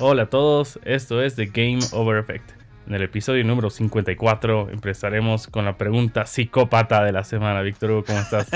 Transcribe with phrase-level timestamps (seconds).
[0.00, 2.52] Hola a todos, esto es The Game Over Effect.
[2.86, 7.62] En el episodio número 54 empezaremos con la pregunta psicópata de la semana.
[7.62, 8.48] Víctor Hugo, ¿cómo estás?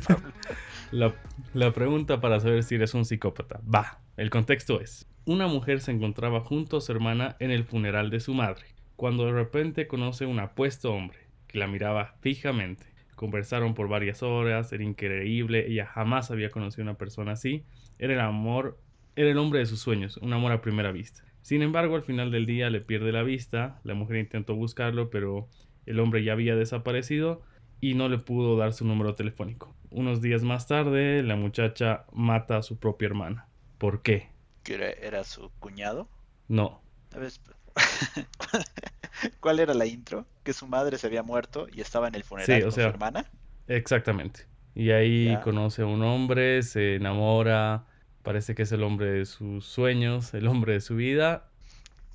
[0.90, 1.14] la,
[1.54, 3.60] la pregunta para saber si eres un psicópata.
[3.72, 8.10] Va, el contexto es, una mujer se encontraba junto a su hermana en el funeral
[8.10, 12.86] de su madre, cuando de repente conoce un apuesto hombre que la miraba fijamente.
[13.14, 17.62] Conversaron por varias horas, era increíble, ella jamás había conocido a una persona así,
[18.00, 18.80] era el amor
[19.20, 21.22] era el hombre de sus sueños, un amor a primera vista.
[21.42, 25.48] Sin embargo, al final del día le pierde la vista, la mujer intentó buscarlo, pero
[25.84, 27.42] el hombre ya había desaparecido
[27.82, 29.74] y no le pudo dar su número telefónico.
[29.90, 33.46] Unos días más tarde, la muchacha mata a su propia hermana.
[33.76, 34.30] ¿Por qué?
[34.62, 36.08] ¿Que era, su cuñado?
[36.48, 36.80] No.
[39.40, 40.26] ¿Cuál era la intro?
[40.44, 43.30] Que su madre se había muerto y estaba en el funeral con su hermana.
[43.68, 44.46] Exactamente.
[44.74, 47.84] Y ahí conoce a un hombre, se enamora,
[48.22, 51.48] Parece que es el hombre de sus sueños, el hombre de su vida.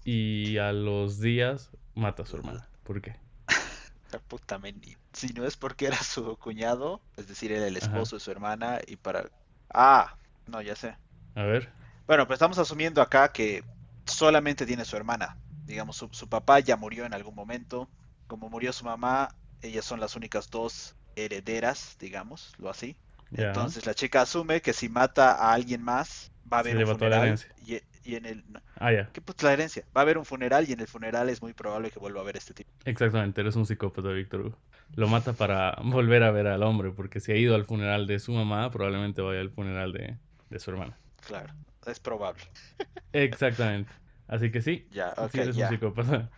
[0.04, 2.68] Y a los días mata a su hermana.
[2.84, 3.16] ¿Por qué?
[4.20, 4.60] puta
[5.14, 8.80] Si no es porque era su cuñado, es decir, era el esposo de su hermana
[8.86, 9.30] y para...
[9.74, 10.16] Ah,
[10.48, 10.96] no, ya sé.
[11.36, 11.70] A ver.
[12.08, 13.64] Bueno, pues estamos asumiendo acá que
[14.06, 15.38] solamente tiene su hermana.
[15.66, 17.90] Digamos, su, su papá ya murió en algún momento.
[18.28, 22.70] Como murió su mamá, ellas son las únicas dos herederas, digamos, lo
[23.32, 27.40] Entonces la chica asume que si mata a alguien más, va a haber un funeral.
[27.66, 28.44] Y, en el.
[28.76, 29.10] Ah, ya.
[29.12, 29.84] ¿Qué pues la herencia?
[29.96, 32.24] Va a haber un funeral y en el funeral es muy probable que vuelva a
[32.24, 32.70] ver este tipo.
[32.86, 34.56] Exactamente, eres un psicópata, Víctor.
[34.94, 38.20] Lo mata para volver a ver al hombre, porque si ha ido al funeral de
[38.20, 40.96] su mamá, probablemente vaya al funeral de, su hermana.
[41.26, 41.52] Claro,
[41.88, 42.44] es probable.
[43.14, 43.92] Exactamente.
[44.28, 46.30] Así que sí, ya, sí eres un psicópata.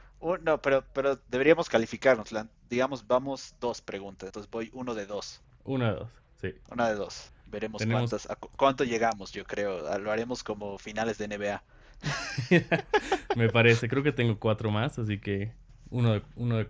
[0.41, 2.29] no, pero, pero deberíamos calificarnos.
[2.69, 4.27] digamos, vamos dos preguntas.
[4.27, 5.41] Entonces voy uno de dos.
[5.65, 6.09] Uno de dos.
[6.41, 6.53] Sí.
[6.69, 7.31] Una de dos.
[7.47, 9.97] Veremos cuántas, cuánto llegamos, yo creo.
[9.99, 11.63] Lo haremos como finales de NBA.
[13.35, 13.87] Me parece.
[13.87, 15.53] Creo que tengo cuatro más, así que
[15.89, 16.67] uno de, uno de,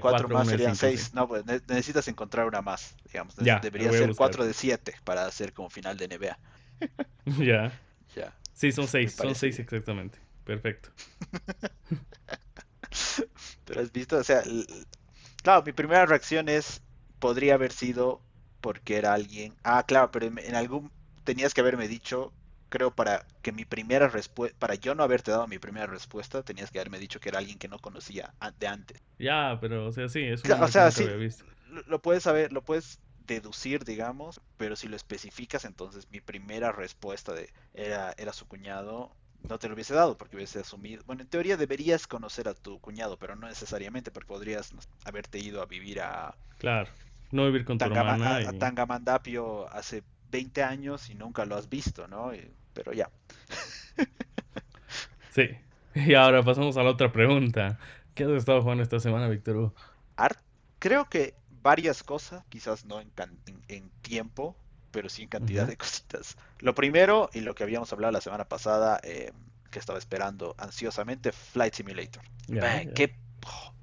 [0.00, 1.14] cuatro, más serían seis.
[1.14, 3.36] No, pues necesitas encontrar una más, digamos.
[3.36, 6.38] Debería ser cuatro de siete para hacer como final de NBA.
[7.44, 7.72] ya.
[8.16, 8.34] Ya.
[8.52, 9.12] Sí, son seis.
[9.12, 10.18] Son seis exactamente.
[10.44, 10.90] Perfecto.
[13.64, 14.42] Pero has visto, o sea,
[15.42, 16.82] claro, mi primera reacción es
[17.20, 18.20] podría haber sido
[18.60, 19.54] porque era alguien.
[19.64, 20.90] Ah, claro, pero en algún
[21.24, 22.32] tenías que haberme dicho,
[22.68, 26.70] creo para que mi primera respuesta, para yo no haberte dado mi primera respuesta, tenías
[26.70, 28.98] que haberme dicho que era alguien que no conocía de antes.
[29.18, 31.06] Ya, pero o sea, sí, es un o sea, sí,
[31.86, 37.32] Lo, puedes saber, lo puedes deducir, digamos, pero si lo especificas, entonces mi primera respuesta
[37.32, 39.14] de era era su cuñado,
[39.48, 41.02] no te lo hubiese dado porque hubiese asumido.
[41.06, 44.72] Bueno, en teoría deberías conocer a tu cuñado, pero no necesariamente porque podrías
[45.04, 46.90] haberte ido a vivir a Claro
[47.30, 48.36] no vivir con tu hermana.
[48.36, 52.32] A, Tangamandapio hace 20 años y nunca lo has visto, ¿no?
[52.72, 53.10] pero ya.
[55.34, 55.50] sí.
[55.94, 57.78] Y ahora pasamos a la otra pregunta.
[58.14, 59.72] ¿Qué has estado jugando esta semana, Víctor?
[60.16, 60.38] Art,
[60.78, 63.10] creo que varias cosas, quizás no en,
[63.68, 64.56] en, tiempo,
[64.90, 66.36] pero sí en cantidad de cositas.
[66.58, 69.32] Lo primero, y lo que habíamos hablado la semana pasada, eh,
[69.70, 72.22] que estaba esperando ansiosamente, Flight Simulator.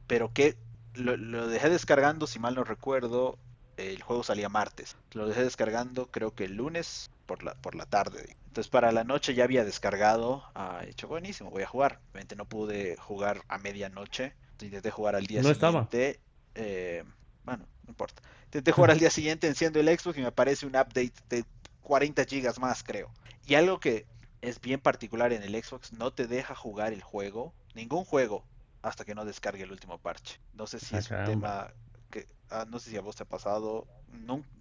[0.08, 0.58] pero qué
[1.00, 3.38] lo, dejé descargando, si mal no recuerdo,
[3.78, 4.96] el juego salía martes.
[5.14, 8.36] Lo dejé descargando creo que el lunes por la, por la tarde.
[8.48, 10.44] Entonces para la noche ya había descargado.
[10.56, 12.00] Ah, hecho buenísimo, voy a jugar.
[12.12, 14.34] Obviamente no pude jugar a medianoche.
[14.60, 16.20] Intenté jugar al día siguiente.
[16.56, 17.04] Eh,
[17.44, 18.22] bueno, no importa.
[18.46, 21.46] Intenté jugar al día siguiente, enciendo el Xbox y me aparece un update de
[21.82, 23.12] 40 gigas más, creo.
[23.46, 24.06] Y algo que
[24.42, 28.44] es bien particular en el Xbox, no te deja jugar el juego, ningún juego,
[28.82, 30.40] hasta que no descargue el último parche.
[30.54, 31.74] No sé si ah, es un tema
[32.10, 33.88] que ah, no sé si a vos te ha pasado.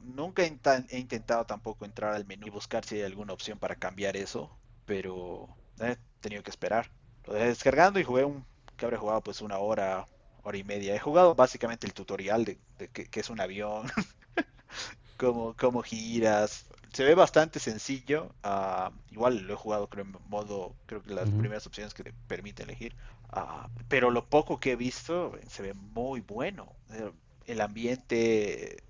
[0.03, 4.16] nunca he, intentado tampoco entrar al menú y buscar si hay alguna opción para cambiar
[4.16, 4.50] eso,
[4.84, 5.49] pero
[5.81, 6.91] he tenido que esperar.
[7.27, 8.44] Lo dejé descargando y jugué un
[8.77, 10.06] que habré jugado pues una hora,
[10.43, 10.94] hora y media.
[10.94, 12.59] He jugado básicamente el tutorial de,
[12.93, 13.91] que, es un avión,
[15.16, 16.66] cómo, cómo giras,
[16.97, 18.34] se ve bastante sencillo.
[18.42, 22.15] Ah, igual lo he jugado creo en modo, creo que las primeras opciones que te
[22.27, 22.97] permiten elegir.
[23.31, 26.73] Ah, pero lo poco que he visto se ve muy bueno.
[26.91, 27.11] Eh,
[27.47, 28.83] el ambiente,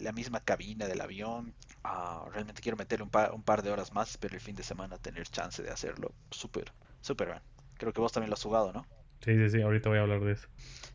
[0.00, 1.54] la misma cabina del avión.
[1.84, 4.62] Ah, realmente quiero meterle un par, un par de horas más, pero el fin de
[4.62, 6.12] semana tener chance de hacerlo.
[6.30, 7.40] Súper, súper bien.
[7.76, 8.86] Creo que vos también lo has jugado, ¿no?
[9.20, 10.48] Sí, sí, sí, ahorita voy a hablar de eso.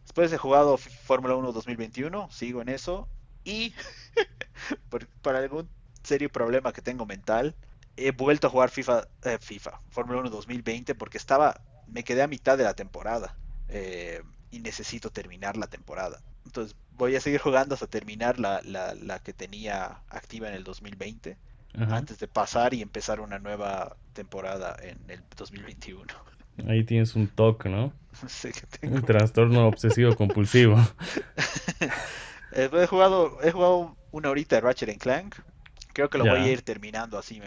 [0.04, 3.08] Después he jugado Fórmula 1 2021, sigo en eso.
[3.44, 3.74] Y
[4.90, 5.70] por, para algún
[6.04, 7.56] serio problema que tengo mental,
[7.98, 12.28] he vuelto a jugar FIFA, eh, FIFA, Fórmula 1 2020 porque estaba, me quedé a
[12.28, 13.36] mitad de la temporada
[13.68, 14.22] eh,
[14.52, 16.22] y necesito terminar la temporada.
[16.46, 20.64] Entonces voy a seguir jugando hasta terminar la, la, la, que tenía activa en el
[20.64, 21.38] 2020.
[21.74, 26.06] antes de pasar y empezar una nueva temporada en el 2021.
[26.68, 27.94] Ahí tienes un toque, ¿no?
[28.82, 30.78] Un trastorno obsesivo compulsivo.
[32.52, 35.36] Eh, he jugado, he jugado una horita de Ratchet Clank.
[35.94, 37.40] Creo que lo voy a ir terminando así,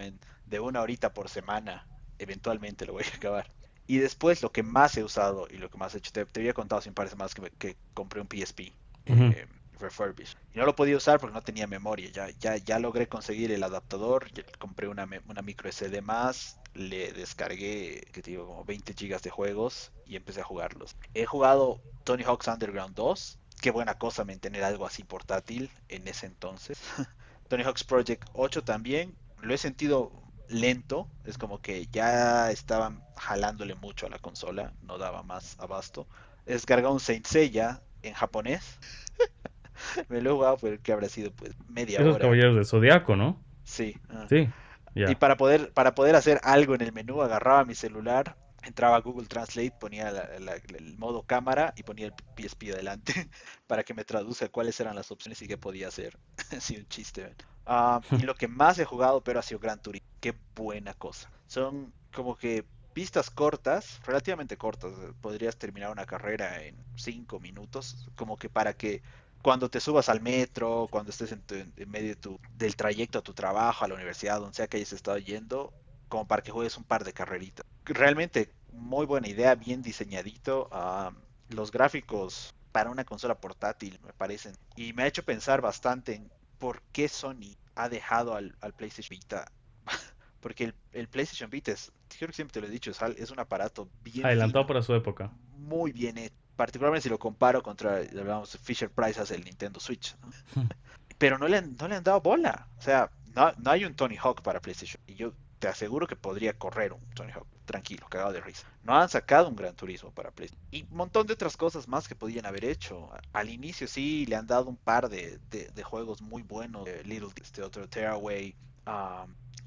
[0.47, 1.87] de una horita por semana.
[2.19, 3.51] Eventualmente lo voy a acabar.
[3.93, 6.55] Y después lo que más he usado y lo que más he hecho, te, había
[6.55, 8.73] contado sin parece más que, que compré un PSP
[9.05, 9.47] eh,
[9.79, 10.39] refurbished.
[10.55, 12.09] Y no lo podía usar porque no tenía memoria.
[12.11, 14.29] Ya, ya, ya logré conseguir el adaptador,
[14.59, 19.93] compré una, una micro SD más, le descargué, que digo, como 20 gigas de juegos
[20.07, 20.97] y empecé a jugarlos.
[21.13, 23.41] He jugado Tony Hawk's Underground 2.
[23.61, 26.81] Qué buena cosa tener algo así portátil en ese entonces.
[27.49, 29.15] Tony Hawk's Project 8 también.
[29.43, 34.99] Lo he sentido lento, es como que ya estaban jalándole mucho a la consola, no
[34.99, 36.07] daba más abasto.
[36.47, 38.79] He descargado un Saint Seiya en japonés.
[40.09, 43.43] Me lo he jugado porque habrá sido pues media Esos caballeros de Zodiaco, ¿no?
[43.65, 43.97] Sí.
[44.09, 44.27] Ah.
[44.29, 44.49] Sí.
[44.95, 49.01] Y para poder, para poder hacer algo en el menú, agarraba mi celular, entraba a
[49.01, 53.15] Google Translate, ponía el modo cámara y ponía el PSP adelante
[53.67, 56.19] para que me traduzca cuáles eran las opciones y qué podía hacer.
[56.61, 57.35] sí, un chiste.
[57.67, 60.09] Ah, y lo que más he jugado, pero ha sido Gran Turismo.
[60.21, 61.31] Qué buena cosa.
[61.47, 64.93] Son como que pistas cortas, relativamente cortas.
[65.21, 69.03] Podrías terminar una carrera en 5 minutos, como que para que
[69.43, 72.17] cuando te subas al metro, cuando estés en, medio
[72.57, 75.73] del trayecto a tu trabajo, a la universidad, donde sea que hayas estado yendo,
[76.09, 77.67] como para que juegues un par de carreritas.
[77.85, 80.69] Realmente muy buena idea, bien diseñadito.
[80.71, 81.13] Ah,
[81.49, 84.55] los gráficos para una consola portátil me parecen.
[84.77, 86.31] Y me ha hecho pensar bastante en
[86.63, 89.51] por qué Sony ha dejado al, PlayStation Vita.
[90.41, 93.89] Porque el, PlayStation Vita es, creo que siempre te lo he dicho, es, un aparato
[94.05, 94.25] bien...
[94.25, 95.33] Adelantado para su época.
[95.57, 100.15] Muy bien hecho particularmente si lo comparo contra, hablamos, Fisher Price hace el Nintendo Switch.
[101.19, 102.69] Pero no le, han, no le han dado bola.
[102.79, 105.03] O sea, no, no, hay un Tony Hawk para PlayStation.
[105.09, 108.67] Y yo te aseguro que podría correr un Tony Hawk tranquilo, cagado de risa.
[108.83, 110.67] No han sacado un Gran Turismo para PlayStation.
[110.71, 113.11] Y un montón de otras cosas más que podían haber hecho.
[113.33, 116.89] Al inicio sí le han dado un par de, de, juegos muy buenos.
[117.05, 118.55] Little, este otro Tearaway,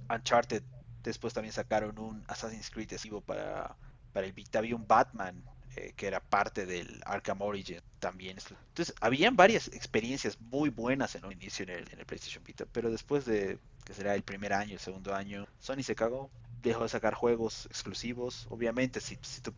[0.10, 0.64] Uncharted.
[1.04, 2.90] Después también sacaron un Assassin's Creed
[3.26, 3.76] para,
[4.12, 4.60] para el Vita.
[4.60, 5.44] Había un Batman
[5.78, 8.38] eh, que era parte del Arkham Origin también.
[8.38, 12.66] Entonces, habían varias experiencias muy buenas en un inicio en el, en el PlayStation Vita,
[12.72, 16.32] pero después de que será el primer año, el segundo año, Sony se cagó,
[16.70, 18.48] dejó de sacar juegos exclusivos.
[18.50, 19.54] Obviamente, si, si, tu,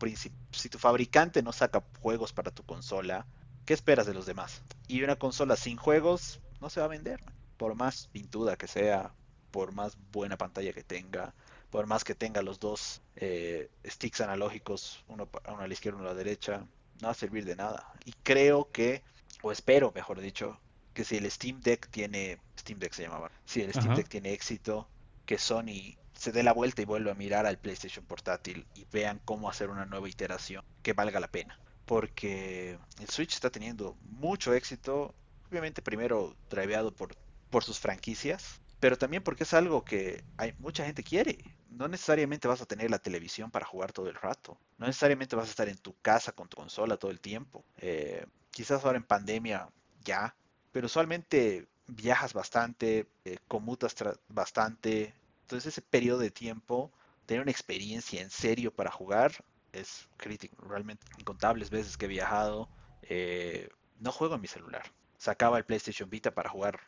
[0.52, 3.26] si tu fabricante no saca juegos para tu consola,
[3.64, 4.62] ¿qué esperas de los demás?
[4.86, 7.20] Y una consola sin juegos no se va a vender,
[7.56, 9.12] por más pintuda que sea,
[9.50, 11.34] por más buena pantalla que tenga
[11.70, 16.10] por más que tenga los dos eh, sticks analógicos, uno, a la izquierda y uno
[16.10, 16.66] a la derecha,
[17.00, 17.92] no va a servir de nada.
[18.04, 19.02] Y creo que,
[19.42, 20.58] o espero, mejor dicho,
[20.94, 24.32] que si el Steam Deck tiene, Steam Deck se llamaba, si el Steam Deck tiene
[24.32, 24.88] éxito,
[25.26, 29.20] que Sony se dé la vuelta y vuelva a mirar al PlayStation portátil y vean
[29.24, 31.60] cómo hacer una nueva iteración que valga la pena.
[31.86, 35.14] Porque el Switch está teniendo mucho éxito,
[35.48, 37.14] obviamente primero driveado por,
[37.50, 41.38] por sus franquicias, pero también porque es algo que hay mucha gente quiere.
[41.70, 44.58] No necesariamente vas a tener la televisión para jugar todo el rato.
[44.76, 47.64] No necesariamente vas a estar en tu casa con tu consola todo el tiempo.
[47.76, 49.68] Eh, quizás ahora en pandemia
[50.04, 50.34] ya,
[50.72, 53.94] pero usualmente viajas bastante, eh, conmutas
[54.28, 55.14] bastante.
[55.48, 56.92] Entonces ese periodo de tiempo,
[57.24, 59.32] tener una experiencia en serio para jugar
[59.72, 60.62] es crítico.
[60.62, 62.68] Realmente incontables veces que he viajado,
[63.00, 64.82] eh, no juego en mi celular.
[65.16, 66.80] Sacaba el PlayStation Vita para jugar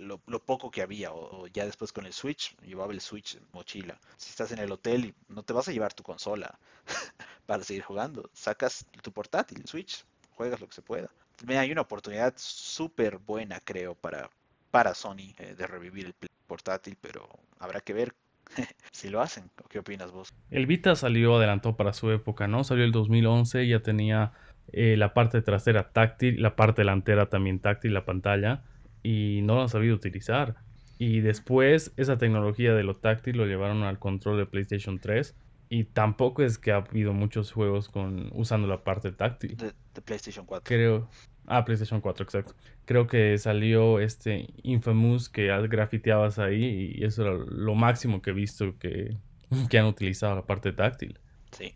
[0.00, 3.98] lo, poco que había, o, ya después con el Switch, llevaba el Switch mochila.
[4.18, 6.58] Si estás en el hotel y no te vas a llevar tu consola
[7.46, 10.04] para seguir jugando, sacas tu portátil, el Switch,
[10.36, 11.08] juegas lo que se pueda.
[11.48, 14.28] Hay una oportunidad súper buena, creo, para,
[14.74, 16.14] para Sony eh, de revivir el
[16.48, 17.28] portátil, pero
[17.60, 18.12] habrá que ver
[18.90, 19.48] si lo hacen.
[19.68, 20.34] ¿Qué opinas vos?
[20.50, 22.64] El Vita salió, adelantó para su época, ¿no?
[22.64, 24.32] Salió el 2011, ya tenía
[24.72, 28.64] eh, la parte trasera táctil, la parte delantera también táctil, la pantalla
[29.04, 30.56] y no lo han sabido utilizar.
[30.98, 35.36] Y después esa tecnología de lo táctil lo llevaron al control de PlayStation 3
[35.68, 39.56] y tampoco es que ha habido muchos juegos con usando la parte táctil.
[39.56, 40.64] De, PlayStation 4.
[40.66, 41.08] Creo.
[41.46, 42.54] Ah, PlayStation 4, exacto.
[42.84, 48.34] Creo que salió este Infamous que grafiteabas ahí y eso era lo máximo que he
[48.34, 49.16] visto que,
[49.70, 51.18] que han utilizado la parte táctil.
[51.52, 51.74] Sí.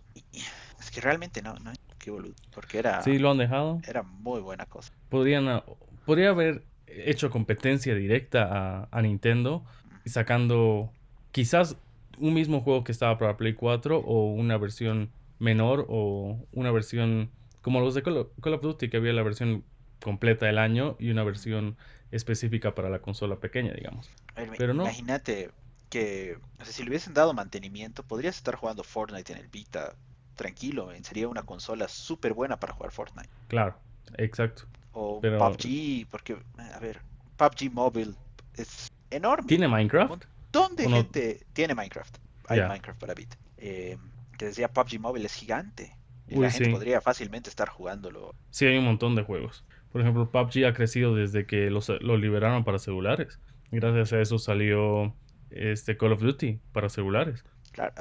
[0.80, 2.34] Es que realmente no, no, qué boludo.
[2.54, 3.02] Porque era.
[3.02, 3.80] Sí, lo han dejado.
[3.86, 4.92] Era muy buena cosa.
[5.08, 5.62] Podrían.
[6.04, 9.64] Podría haber hecho competencia directa a, Nintendo,
[10.06, 10.90] sacando
[11.32, 11.76] quizás
[12.18, 17.30] un mismo juego que estaba para Play 4 o una versión menor o una versión
[17.62, 19.64] como los de Call of, Duty que había la versión
[20.00, 21.76] completa del año y una versión
[22.10, 24.10] específica para la consola pequeña, digamos.
[24.56, 24.84] Pero no.
[24.84, 25.50] Imagínate
[25.90, 29.96] que si le hubiesen dado mantenimiento, podrías estar jugando Fortnite en el Vita
[30.36, 30.90] tranquilo.
[31.02, 33.30] Sería una consola súper buena para jugar Fortnite.
[33.48, 33.76] Claro,
[34.16, 34.64] exacto.
[34.92, 36.36] O PUBG, porque,
[36.74, 37.00] a ver,
[37.36, 38.14] PUBG Mobile
[38.54, 39.46] es enorme.
[39.46, 40.24] ¿Tiene Minecraft?
[40.52, 42.16] ¿Dónde gente tiene Minecraft?
[42.48, 43.36] Hay Minecraft para Vita.
[43.58, 43.98] Eh,
[44.38, 45.97] que decía PUBG Mobile es gigante.
[46.28, 48.34] Y la gente podría fácilmente estar jugándolo.
[48.50, 49.64] Sí, hay un montón de juegos.
[49.90, 53.40] Por ejemplo, PUBG ha crecido desde que lo liberaron para celulares.
[53.70, 55.14] Gracias a eso salió
[55.50, 57.44] este Call of Duty para celulares.
[57.72, 57.92] Claro,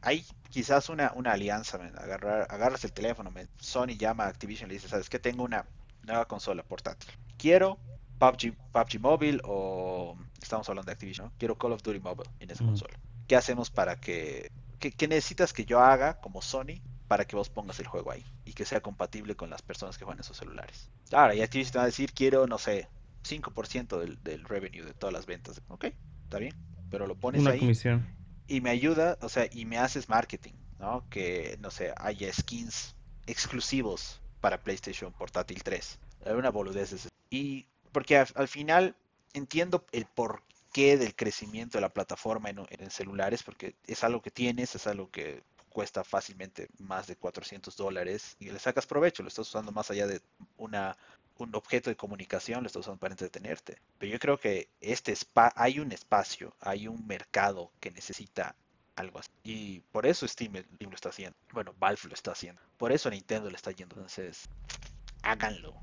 [0.00, 4.74] hay quizás una, una alianza, Agarrar, agarras el teléfono, Sony llama a Activision y le
[4.74, 5.18] dice, ¿sabes qué?
[5.18, 5.66] Tengo una
[6.02, 7.10] nueva consola portátil.
[7.36, 7.78] Quiero
[8.18, 12.64] PUBG, PUBG Mobile o estamos hablando de Activision, Quiero Call of Duty Mobile en esa
[12.64, 12.98] consola.
[13.26, 14.50] ¿Qué hacemos para que...
[14.78, 18.52] ¿Qué, necesitas que yo haga como Sony para que vos pongas el juego ahí y
[18.52, 20.90] que sea compatible con las personas que juegan esos celulares?
[21.12, 22.88] Ahora, y Activision te va a decir, quiero, no sé,
[23.26, 25.60] 5% del, del revenue de todas las ventas.
[25.68, 25.86] Ok,
[26.24, 26.54] está bien,
[26.90, 27.58] pero lo pones Una ahí.
[27.58, 28.06] Comisión.
[28.46, 31.04] Y me ayuda, o sea, y me haces marketing, ¿no?
[31.10, 32.94] Que, no sé, haya skins
[33.26, 35.98] exclusivos para PlayStation Portátil 3.
[36.36, 37.08] Una boludez.
[37.30, 38.94] Y porque al, final
[39.34, 44.30] entiendo el porqué del crecimiento de la plataforma en, en, celulares, porque es algo que
[44.30, 49.28] tienes, es algo que cuesta fácilmente más de 400 dólares y le sacas provecho, lo
[49.28, 50.20] estás usando más allá de
[50.56, 50.96] una
[51.38, 53.78] un objeto de comunicación, lo estás usando para entretenerte.
[53.98, 58.56] Pero yo creo que este spa, hay un espacio, hay un mercado que necesita
[58.96, 59.30] algo así.
[59.44, 61.36] Y por eso Steam, lo está haciendo.
[61.52, 62.60] Bueno, Valve lo está haciendo.
[62.76, 63.94] Por eso Nintendo le está yendo.
[63.94, 64.48] Entonces,
[65.22, 65.74] háganlo.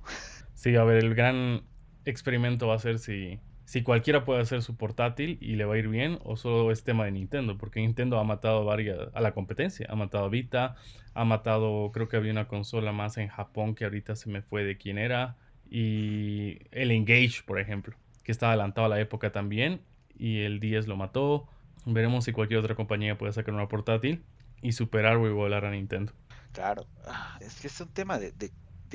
[0.53, 1.67] Sí, a ver, el gran
[2.05, 5.77] experimento va a ser si, si cualquiera puede hacer su portátil y le va a
[5.77, 7.57] ir bien o solo es tema de Nintendo.
[7.57, 9.87] Porque Nintendo ha matado varias, a la competencia.
[9.89, 10.75] Ha matado a Vita,
[11.13, 14.63] ha matado, creo que había una consola más en Japón que ahorita se me fue
[14.63, 15.35] de quién era
[15.69, 19.81] y el Engage, por ejemplo, que está adelantado a la época también
[20.17, 21.47] y el 10 lo mató.
[21.85, 24.23] Veremos si cualquier otra compañía puede sacar una portátil
[24.61, 26.13] y superar o igualar a Nintendo.
[26.53, 28.33] Claro, ah, es que es un tema de,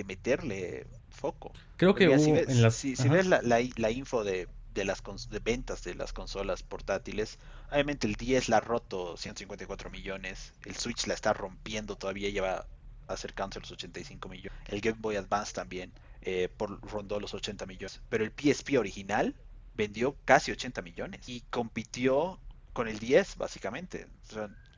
[0.07, 1.53] meterle foco.
[1.77, 6.63] Creo que si ves, si, ves la, info de, las de ventas de las consolas
[6.63, 7.39] portátiles,
[7.71, 12.67] obviamente el 10 la ha roto 154 millones, el Switch la está rompiendo todavía, lleva
[13.09, 17.67] acercándose a los 85 millones, el Game Boy Advance también eh, por rondó los 80
[17.67, 18.01] millones.
[18.09, 19.35] Pero el PSP original
[19.75, 22.39] vendió casi 80 millones y compitió
[22.73, 24.07] con el 10 básicamente.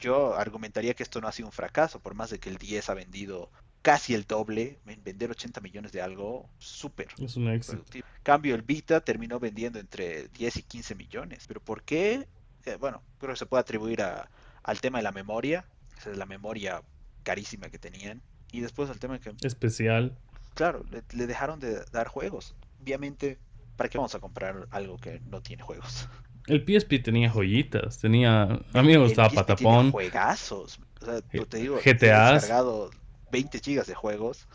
[0.01, 2.89] yo argumentaría que esto no ha sido un fracaso, por más de que el 10
[2.89, 3.51] ha vendido
[3.83, 7.09] casi el doble, en vender 80 millones de algo, súper.
[7.19, 7.85] Es un éxito.
[8.23, 11.45] Cambio, el Vita terminó vendiendo entre 10 y 15 millones.
[11.47, 12.27] ¿Pero por qué?
[12.65, 14.31] Eh, bueno, creo que se puede atribuir a,
[14.63, 15.65] al tema de la memoria,
[15.99, 16.83] esa es la memoria
[17.25, 18.23] carísima que tenían.
[18.53, 19.35] Y después al tema que...
[19.43, 20.17] Especial
[20.55, 22.55] claro, le, dejaron de dar juegos.
[22.81, 23.39] Obviamente,
[23.77, 26.09] ¿para qué vamos a comprar algo que no tiene juegos?
[26.47, 28.43] El PSP tenía joyitas, tenía...
[28.43, 29.93] A mí me gustaba Patapón.
[29.93, 30.81] juegazos.
[31.01, 32.31] O sea, te digo, GTA.
[32.31, 32.91] He descargado
[33.33, 34.47] 20 gigas de juegos.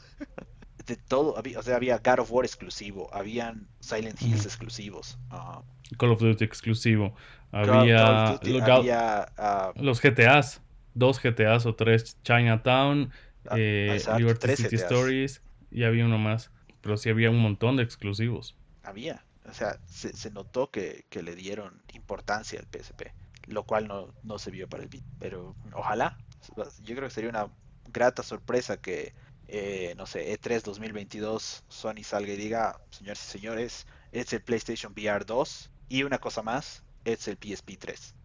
[0.85, 5.17] De todo, o sea, había God of War exclusivo, habían Silent Hills exclusivos.
[5.31, 5.61] Ah.
[5.97, 7.13] Call of Duty exclusivo.
[7.51, 10.61] Había, ah, los GTAs,
[10.93, 13.11] dos GTAs o tres, Chinatown,
[13.49, 15.41] ah, eh, Liberty City Stories
[15.71, 16.51] y había uno más.
[16.79, 18.55] Pero sí había un montón de exclusivos.
[18.83, 19.25] Había.
[19.49, 23.13] O sea, se, notó que, le dieron importancia al PSP.
[23.47, 25.03] Lo cual no, no se vio para el beat.
[25.19, 26.17] Pero ojalá.
[26.83, 27.49] Yo creo que sería una
[27.91, 29.13] grata sorpresa que,
[29.47, 34.93] eh, no sé, E3 2022 Sony salga y diga, señores y señores, es el PlayStation
[34.93, 38.15] VR 2 y una cosa más, es el PSP 3.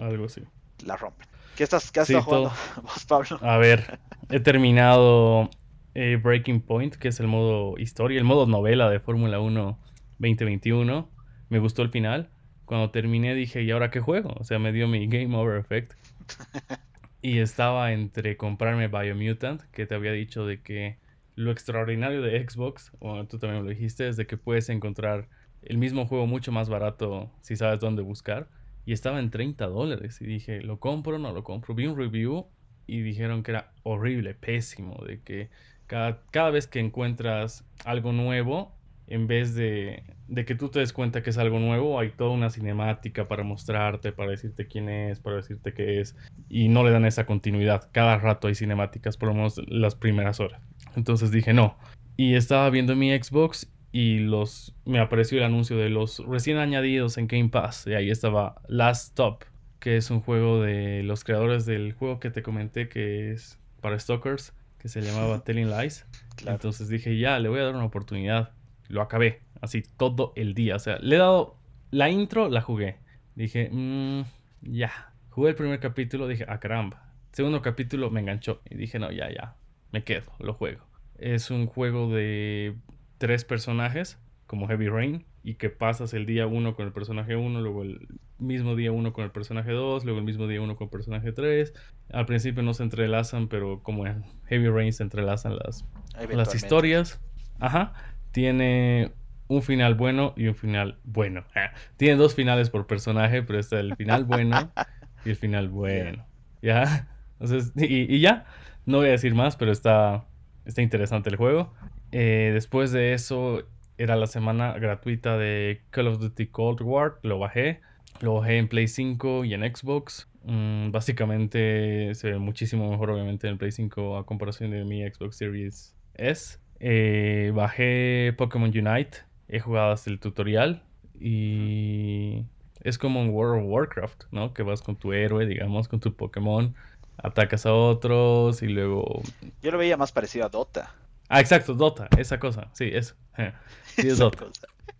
[0.00, 0.42] algo así.
[0.84, 1.26] La rompen.
[1.56, 2.52] ¿Qué estás, qué estás jugando
[2.82, 3.38] vos, Pablo?
[3.42, 3.98] A ver,
[4.30, 5.50] he terminado
[5.94, 9.78] eh, Breaking Point, que es el modo historia, el modo novela de Fórmula 1
[10.18, 11.10] 2021.
[11.48, 12.30] Me gustó el final.
[12.64, 14.34] Cuando terminé dije, ¿y ahora qué juego?
[14.38, 15.94] O sea, me dio mi Game Over Effect.
[17.20, 20.98] y estaba entre comprarme Biomutant, que te había dicho de que
[21.34, 25.28] lo extraordinario de Xbox, o tú también lo dijiste, es de que puedes encontrar
[25.62, 28.48] el mismo juego mucho más barato si sabes dónde buscar.
[28.84, 30.20] Y estaba en 30 dólares.
[30.20, 31.74] Y dije, ¿lo compro o no lo compro?
[31.74, 32.46] Vi un review
[32.86, 35.50] y dijeron que era horrible, pésimo, de que
[35.86, 38.77] cada, vez que encuentras algo nuevo,
[39.08, 40.04] en vez de,
[40.46, 44.12] que tú te des cuenta que es algo nuevo, hay toda una cinemática para mostrarte,
[44.12, 46.16] para decirte quién es, para decirte qué es,
[46.48, 47.88] y no le dan esa continuidad.
[47.92, 50.62] Cada rato hay cinemáticas, por lo menos las primeras horas.
[50.96, 51.76] Entonces dije no.
[52.16, 57.16] Y estaba viendo mi Xbox y los me apareció el anuncio de los recién añadidos
[57.16, 57.86] en Game Pass.
[57.86, 59.44] Y ahí estaba Last Stop,
[59.78, 63.98] que es un juego de los creadores del juego que te comenté que es para
[63.98, 66.06] Stalkers que se llamaba Telling Lies.
[66.46, 68.52] Entonces dije, ya, le voy a dar una oportunidad.
[68.88, 70.76] Lo acabé, así todo el día.
[70.76, 71.56] O sea, le he dado
[71.90, 72.96] la intro, la jugué.
[73.34, 74.22] Dije, mmm,
[74.62, 75.12] ya.
[75.30, 77.12] Jugué el primer capítulo, dije, ah, caramba.
[77.32, 79.56] Segundo capítulo me enganchó y dije, no, ya, ya,
[79.92, 80.84] me quedo, lo juego.
[81.18, 82.74] Es un juego de
[83.18, 87.60] tres personajes, como Heavy Rain, y que pasas el día uno con el personaje 1,
[87.60, 90.86] luego el mismo día uno con el personaje 2, luego el mismo día uno con
[90.86, 91.72] el personaje 3.
[92.12, 95.84] Al principio no se entrelazan, pero como en Heavy Rain se entrelazan las,
[96.30, 97.20] las historias.
[97.60, 97.92] Ajá.
[98.32, 99.12] Tiene
[99.48, 101.44] un final bueno y un final bueno.
[101.54, 104.72] Ah, tiene dos finales por personaje, pero está el final bueno
[105.24, 106.26] y el final bueno.
[106.62, 107.08] ¿Ya?
[107.40, 108.46] Entonces, y, ya.
[108.86, 110.24] No voy a decir más, pero está,
[110.64, 111.74] está interesante el juego.
[112.10, 113.64] Eh, después de eso,
[113.98, 117.18] era la semana gratuita de Call of Duty Cold War.
[117.22, 117.80] Lo bajé.
[118.20, 120.28] Lo bajé en Play 5 y en Xbox.
[120.44, 125.02] Mm, básicamente se ve muchísimo mejor, obviamente, en el Play 5 a comparación de mi
[125.02, 126.58] Xbox Series S.
[126.80, 129.18] Eh, bajé Pokémon Unite.
[129.48, 130.82] He jugado hasta el tutorial.
[131.20, 132.44] Y
[132.82, 134.54] es como en World of Warcraft, ¿no?
[134.54, 136.74] Que vas con tu héroe, digamos, con tu Pokémon.
[137.16, 139.22] Atacas a otros y luego.
[139.62, 140.94] Yo lo veía más parecido a Dota.
[141.28, 142.68] Ah, exacto, Dota, esa cosa.
[142.72, 143.14] Sí, eso.
[143.84, 144.46] Sí, es Dota.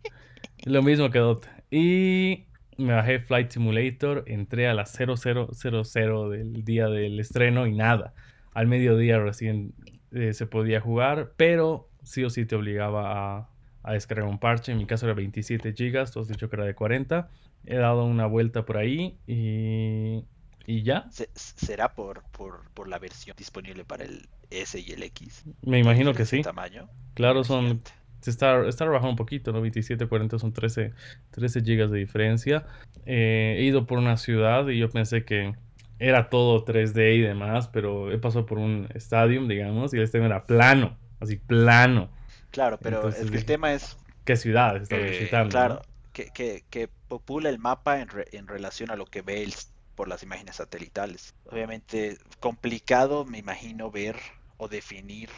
[0.64, 1.62] Lo mismo que Dota.
[1.70, 8.12] Y me bajé Flight Simulator, entré a las 0000 del día del estreno y nada.
[8.54, 9.72] Al mediodía recién
[10.12, 13.48] eh, se podía jugar, pero sí o sí te obligaba a,
[13.82, 14.72] a, descargar un parche.
[14.72, 17.28] En mi caso era 27 GB, tú has dicho que era de 40.
[17.66, 20.24] He dado una vuelta por ahí y,
[20.66, 21.08] y ya.
[21.10, 25.44] ¿Será por, por, por la versión disponible para el S y el X.
[25.62, 26.42] Me imagino que sí.
[26.42, 26.88] Tamaño.
[27.14, 27.82] Claro, son.
[28.20, 29.60] Se está, está rebajando un poquito, ¿no?
[29.60, 30.92] 27, 40 son 13,
[31.30, 32.66] 13 gigas de diferencia.
[33.06, 35.54] Eh, he ido por una ciudad y yo pensé que
[35.98, 40.26] era todo 3D y demás, pero he pasado por un estadio, digamos, y el estadio
[40.26, 42.10] era plano, así plano.
[42.50, 43.96] Claro, pero el, tema es...
[44.24, 45.50] ¿Qué ciudad está visitando?
[45.50, 49.48] Claro, que, que, que, popula el mapa en, en relación a lo que ve
[49.94, 51.34] por las imágenes satelitales.
[51.50, 54.16] Obviamente complicado, me imagino, ver
[54.58, 55.30] o definir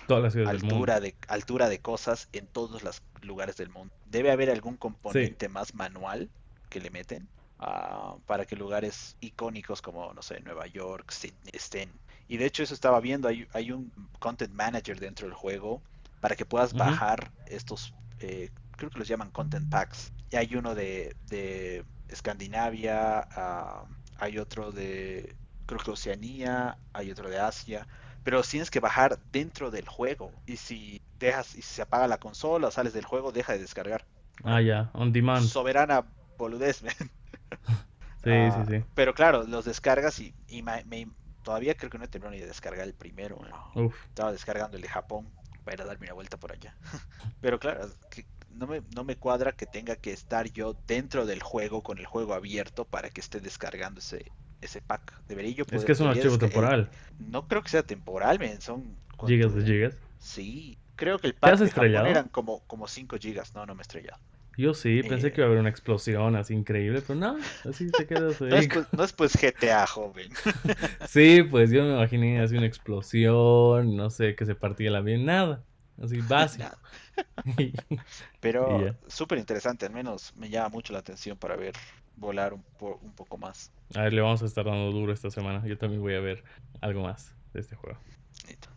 [0.46, 3.94] altura, de, altura de cosas en todos los lugares del mundo.
[4.07, 6.29] Debe haber algún componente más manual
[6.68, 7.29] que le meten
[7.61, 11.90] ah, para que lugares icónicos como, no sé, Nueva York, Sydney estén.
[12.29, 15.83] Y de hecho eso estaba viendo, hay, hay un content manager dentro del juego
[16.20, 20.12] para que puedas bajar estos, eh, creo que los llaman content packs.
[20.31, 23.85] Y hay uno de, de Escandinavia, ah,
[24.18, 25.35] hay otro de,
[25.66, 27.87] creo que Oceanía, hay otro de Asia
[28.23, 30.33] pero tienes que bajar dentro del juego.
[30.46, 34.05] Y si dejas y se apaga la consola sales del juego, deja de descargar.
[34.44, 35.46] Ah, ya, on demand.
[35.46, 36.05] Soberana
[36.38, 37.11] boludez, sí,
[38.25, 38.85] sí, ah, sí.
[38.95, 41.09] Pero claro, los descargas y, me,
[41.43, 43.39] todavía creo que no he terminado ni de descargar el primero.
[44.09, 45.29] Estaba descargando el de Japón
[45.65, 46.75] para ir a darme una vuelta por allá.
[47.41, 47.89] pero claro,
[48.51, 52.07] no me, no me cuadra que tenga que estar yo dentro del juego con el
[52.07, 55.23] juego abierto para que esté descargando ese, ese pack.
[55.27, 56.91] Debería yo Es que es un archivo temporal.
[57.19, 58.61] no creo que sea temporal, men.
[58.61, 58.97] Son.
[59.27, 59.97] ¿Gigas de gigas?
[60.19, 60.79] Sí.
[60.97, 62.07] Creo que el pack de estrellado?
[62.07, 63.55] eran como, como 5 gigas.
[63.55, 64.21] No, no me he estrellado.
[64.61, 67.88] Yo sí, pensé eh, que iba a haber una explosión así increíble, pero no, así
[67.88, 70.31] se queda no, es pues, no es pues GTA, joven.
[71.09, 75.25] sí, pues yo me imaginé así una explosión, no sé, que se partía la bien,
[75.25, 75.64] nada,
[76.03, 76.68] así básico.
[78.40, 81.75] pero súper interesante, al menos me llama mucho la atención para ver
[82.16, 83.73] volar un, un poco más.
[83.94, 85.66] A ver, le vamos a estar dando duro esta semana.
[85.66, 86.44] Yo también voy a ver
[86.81, 87.99] algo más de este juego.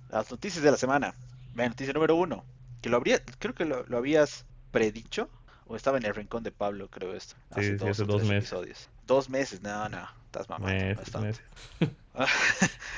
[0.10, 1.16] Las noticias de la semana.
[1.56, 2.46] La noticia número uno.
[2.82, 5.30] Que lo habría, creo que lo, habías predicho.
[5.68, 7.36] O estaba en el rincón de Pablo, creo esto.
[7.52, 8.90] Hace dos, hace dos meses.
[9.06, 10.08] Dos meses, no, no.
[10.26, 11.02] Estás mamando.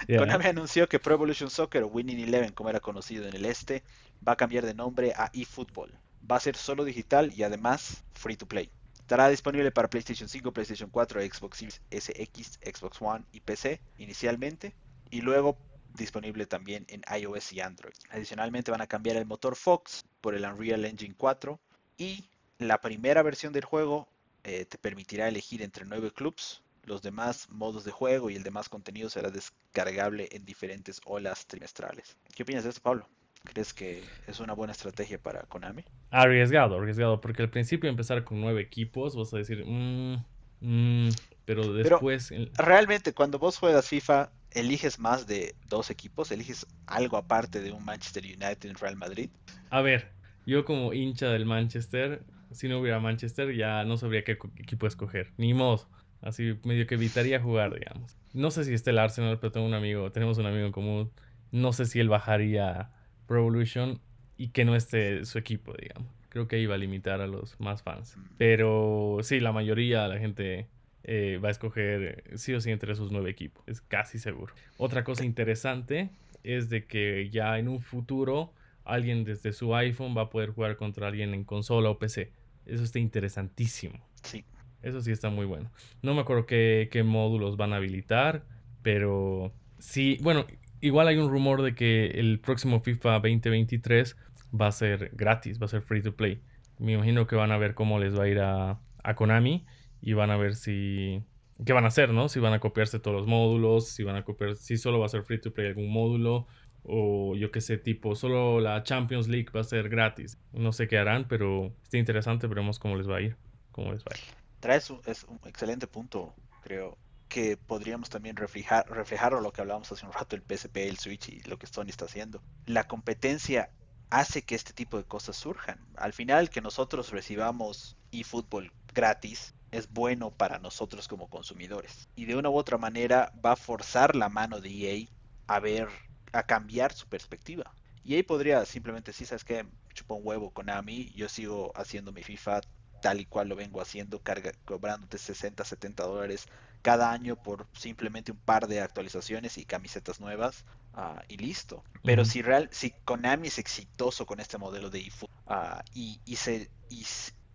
[0.08, 3.84] Konami anunció que Pro Evolution Soccer o Winning Eleven, como era conocido en el este,
[4.26, 5.92] va a cambiar de nombre a eFootball.
[6.30, 8.72] Va a ser solo digital y además free to play.
[9.00, 14.74] Estará disponible para PlayStation 5, PlayStation 4, Xbox Series SX, Xbox One y PC inicialmente.
[15.12, 15.58] Y luego
[15.94, 17.94] disponible también en iOS y Android.
[18.10, 21.60] Adicionalmente van a cambiar el motor Fox por el Unreal Engine 4
[21.98, 24.08] y la primera versión del juego
[24.44, 26.62] eh, te permitirá elegir entre nueve clubs.
[26.84, 32.16] Los demás modos de juego y el demás contenido será descargable en diferentes olas trimestrales.
[32.36, 33.10] ¿Qué opinas de esto, Pablo?
[33.44, 35.84] ¿Crees que es una buena estrategia para Konami?
[36.12, 40.18] Arriesgado, arriesgado, porque al principio empezar con nueve equipos, vas a decir, mmm,
[40.62, 41.10] mmm,
[41.46, 42.32] pero después...
[42.54, 47.84] realmente cuando vos juegas FIFA, eliges más de dos equipos, eliges algo aparte de un
[47.84, 49.30] Manchester United en Real Madrid.
[49.70, 50.12] A ver,
[50.46, 52.24] yo como hincha del Manchester,
[52.56, 55.88] si no hubiera Manchester ya no sabría qué equipo escoger, ni modo.
[56.22, 58.18] Así medio que evitaría jugar, digamos.
[58.34, 61.12] No sé si está el Arsenal, pero tengo un amigo, tenemos un amigo en común.
[61.52, 62.90] No sé si él bajaría
[63.28, 64.00] Pro Evolution
[64.38, 66.12] y que no esté su equipo, digamos.
[66.30, 68.18] Creo que iba a limitar a los más fans.
[68.38, 70.68] Pero sí, la mayoría de la gente
[71.04, 73.64] eh, va a escoger eh, sí o sí entre esos nueve equipos.
[73.68, 74.54] Es casi seguro.
[74.78, 76.10] Otra cosa interesante
[76.44, 78.52] es de que ya en un futuro
[78.84, 82.32] alguien desde su iPhone va a poder jugar contra alguien en consola o PC.
[82.66, 84.00] Eso está interesantísimo.
[84.24, 84.46] Sí.
[84.82, 85.72] Eso sí está muy bueno.
[86.02, 88.46] No me acuerdo qué, qué módulos van a habilitar,
[88.82, 90.46] pero sí, bueno,
[90.82, 94.16] igual hay un rumor de que el próximo FIFA 2023
[94.60, 96.42] va a ser gratis, va a ser free to play.
[96.78, 99.66] Me imagino que van a ver cómo les va a ir a, a Konami
[100.02, 101.24] y van a ver si
[101.66, 102.28] qué van a hacer, ¿no?
[102.30, 105.10] Si van a copiarse todos los módulos, si van a copiar, si solo va a
[105.10, 106.48] ser free to play algún módulo
[106.88, 110.38] o yo qué sé, tipo, solo la Champions League va a ser gratis.
[110.54, 113.36] No sé qué harán, pero está interesante, veremos cómo les va a ir.
[113.72, 119.34] Cómo les va a un, es un excelente punto, creo, que podríamos también reflejar, reflejar
[119.34, 122.06] lo que hablábamos hace un rato, el PSP, el Switch y lo que Sony está
[122.06, 122.42] haciendo.
[122.66, 123.70] La competencia
[124.10, 125.80] hace que este tipo de cosas surjan.
[125.98, 132.08] Al final, que nosotros recibamos eFootball gratis es bueno para nosotros como consumidores.
[132.16, 135.08] Y de una u otra manera va a forzar la mano de EA
[135.48, 135.90] a ver,
[136.36, 137.74] a cambiar su perspectiva.
[138.06, 139.66] EA podría simplemente decir, ¿sabes qué?
[139.94, 142.62] Chupa un huevo Konami, yo sigo haciendo mi FIFA
[143.02, 146.48] tal y cual lo vengo haciendo, carga, cobrándote 60, 70 dólares
[146.82, 151.84] cada año por simplemente un par de actualizaciones y camisetas nuevas uh, y listo.
[152.04, 152.30] Pero uh -huh.
[152.30, 156.70] si real, si Konami es exitoso con este modelo de eFootball uh, y, y, se,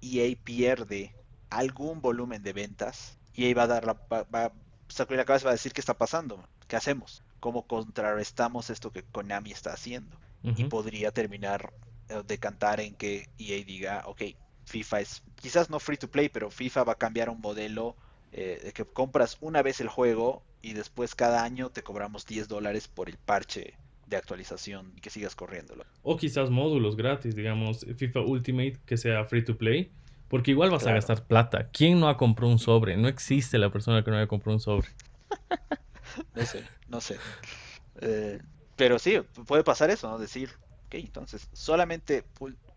[0.01, 1.15] y EA pierde
[1.49, 4.53] algún volumen de ventas, EA va a dar la, va, va
[4.89, 8.93] sacar la cabeza y va a decir qué está pasando, qué hacemos, cómo contrarrestamos esto
[8.93, 10.17] que Konami está haciendo.
[10.43, 10.61] Uh -huh.
[10.61, 11.73] Y podría terminar
[12.11, 14.23] uh, de cantar en que EA diga, ok,
[14.65, 17.97] FIFA es quizás no free to play, pero FIFA va a cambiar un modelo
[18.33, 22.49] eh, de que compras una vez el juego y después cada año te cobramos 10
[22.49, 23.75] dólares por el parche
[24.07, 25.85] de actualización y que sigas corriéndolo.
[26.03, 29.91] O quizás módulos gratis, digamos, FIFA Ultimate que sea free to play,
[30.29, 30.97] porque igual vas claro.
[30.97, 31.71] a gastar plata.
[31.73, 32.97] ¿Quién no ha comprado un sobre?
[32.97, 34.89] No existe la persona que no haya comprado un sobre.
[36.35, 37.17] no sé, no sé.
[38.01, 38.41] Eh,
[38.77, 40.19] pero sí, puede pasar eso, ¿no?
[40.19, 40.51] Decir,
[40.87, 42.25] ok, entonces solamente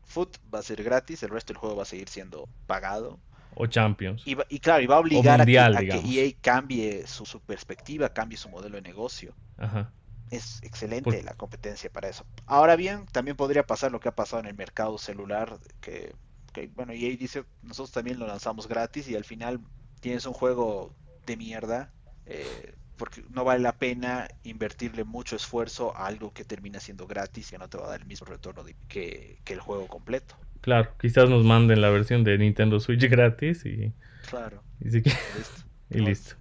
[0.04, 3.19] Foot va a ser gratis, el resto del juego va a seguir siendo pagado.
[3.56, 4.24] O Champions.
[4.26, 7.26] Y, y claro, y va a obligar mundial, a, que, a, que, EA cambie su,
[7.26, 9.34] su, perspectiva, cambie su modelo de negocio.
[9.58, 9.91] Ajá.
[10.32, 11.24] Es excelente Por...
[11.24, 12.26] la competencia para eso.
[12.48, 16.15] Ahora bien, también podría pasar lo que ha pasado en el mercado celular, que,
[16.52, 19.60] que bueno, EA dice, nosotros también lo lanzamos gratis y al final
[20.00, 21.91] tienes un juego de mierda.
[22.26, 27.52] Eh, porque no vale la pena invertirle mucho esfuerzo a algo que termina siendo gratis
[27.52, 30.36] y no te va a dar el mismo retorno de, que, que, el juego completo.
[30.62, 33.92] Claro, quizás nos manden la versión de Nintendo Switch gratis y.
[34.30, 34.64] Claro.
[34.80, 35.64] Y, si listo.
[35.90, 36.36] y listo.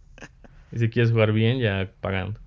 [0.72, 2.38] y si quieres jugar bien, ya pagando.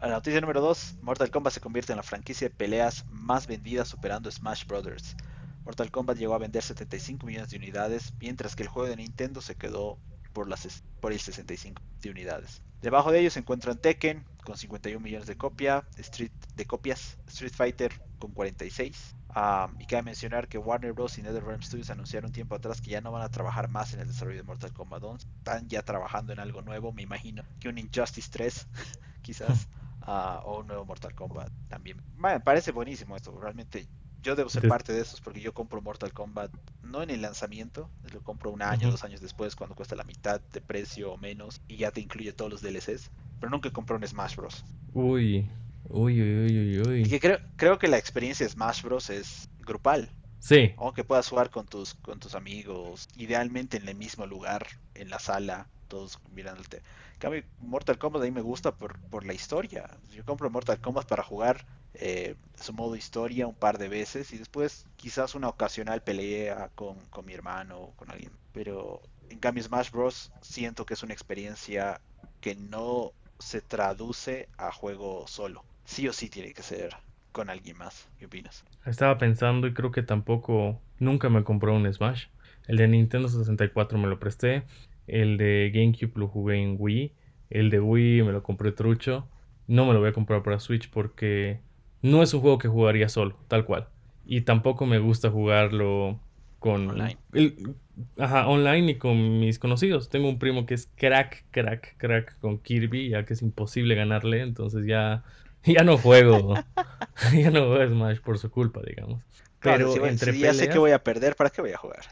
[0.00, 3.84] La noticia número 2: Mortal Kombat se convierte en la franquicia de peleas más vendida,
[3.84, 5.16] superando Smash Brothers.
[5.64, 9.42] Mortal Kombat llegó a vender 75 millones de unidades, mientras que el juego de Nintendo
[9.42, 9.98] se quedó
[10.32, 12.62] por, las, por el 65 de unidades.
[12.80, 17.52] Debajo de ellos se encuentran Tekken con 51 millones de, copia, Street, de copias, Street
[17.52, 19.16] Fighter con 46.
[19.36, 21.18] Um, y cabe mencionar que Warner Bros.
[21.18, 24.08] y NetherRealm Studios anunciaron tiempo atrás que ya no van a trabajar más en el
[24.08, 25.26] desarrollo de Mortal Kombat 11.
[25.38, 28.68] Están ya trabajando en algo nuevo, me imagino que un Injustice 3,
[29.22, 29.68] quizás,
[30.06, 32.02] uh, o un nuevo Mortal Kombat también.
[32.16, 33.86] Me parece buenísimo esto, realmente
[34.28, 36.50] yo debo ser parte de esos porque yo compro Mortal Kombat
[36.82, 38.92] no en el lanzamiento, lo compro un año, uh -huh.
[38.92, 42.34] dos años después cuando cuesta la mitad de precio o menos y ya te incluye
[42.34, 43.10] todos los DLCs,
[43.40, 44.66] pero nunca compré un Smash Bros.
[44.92, 45.50] Uy,
[45.88, 47.02] uy, uy, uy, uy.
[47.06, 50.10] Y que creo, creo que la experiencia de Smash Bros es grupal.
[50.40, 50.74] Sí.
[50.76, 55.08] O que puedas jugar con tus, con tus amigos, idealmente en el mismo lugar, en
[55.08, 56.82] la sala, todos mirándote.
[57.14, 59.88] En cambio, Mortal Kombat a mí me gusta por, por la historia.
[60.14, 61.64] Yo compro Mortal Kombat para jugar
[62.00, 66.96] eh, su modo historia un par de veces y después quizás una ocasional pelea con,
[67.10, 68.30] con mi hermano o con alguien.
[68.52, 70.32] Pero en cambio Smash Bros.
[70.40, 72.00] siento que es una experiencia
[72.40, 75.64] que no se traduce a juego solo.
[75.84, 76.96] Sí o sí tiene que ser
[77.32, 78.08] con alguien más.
[78.18, 78.64] ¿Qué opinas?
[78.84, 82.26] Estaba pensando y creo que tampoco nunca me compró un Smash.
[82.66, 84.64] El de Nintendo 64 me lo presté.
[85.06, 87.12] El de GameCube lo jugué en Wii.
[87.50, 89.26] El de Wii me lo compré trucho.
[89.66, 91.60] No me lo voy a comprar para Switch porque
[92.02, 93.88] no es un juego que jugaría solo, tal cual.
[94.26, 96.20] Y tampoco me gusta jugarlo
[96.58, 97.16] con online.
[97.32, 97.74] El,
[98.18, 100.08] ajá, online y con mis conocidos.
[100.08, 104.42] Tengo un primo que es crack, crack, crack con Kirby, ya que es imposible ganarle,
[104.42, 105.24] entonces ya,
[105.64, 106.54] ya no juego.
[107.34, 109.22] ya no juego Smash por su culpa, digamos.
[109.60, 111.72] Pero claro, si, entre si peleas, ya sé que voy a perder, ¿para qué voy
[111.72, 112.02] a jugar?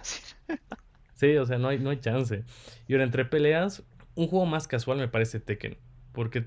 [1.15, 2.45] sí, o sea, no hay, no hay chance.
[2.89, 5.77] Y ahora entre peleas, un juego más casual me parece Tekken.
[6.17, 6.41] Porque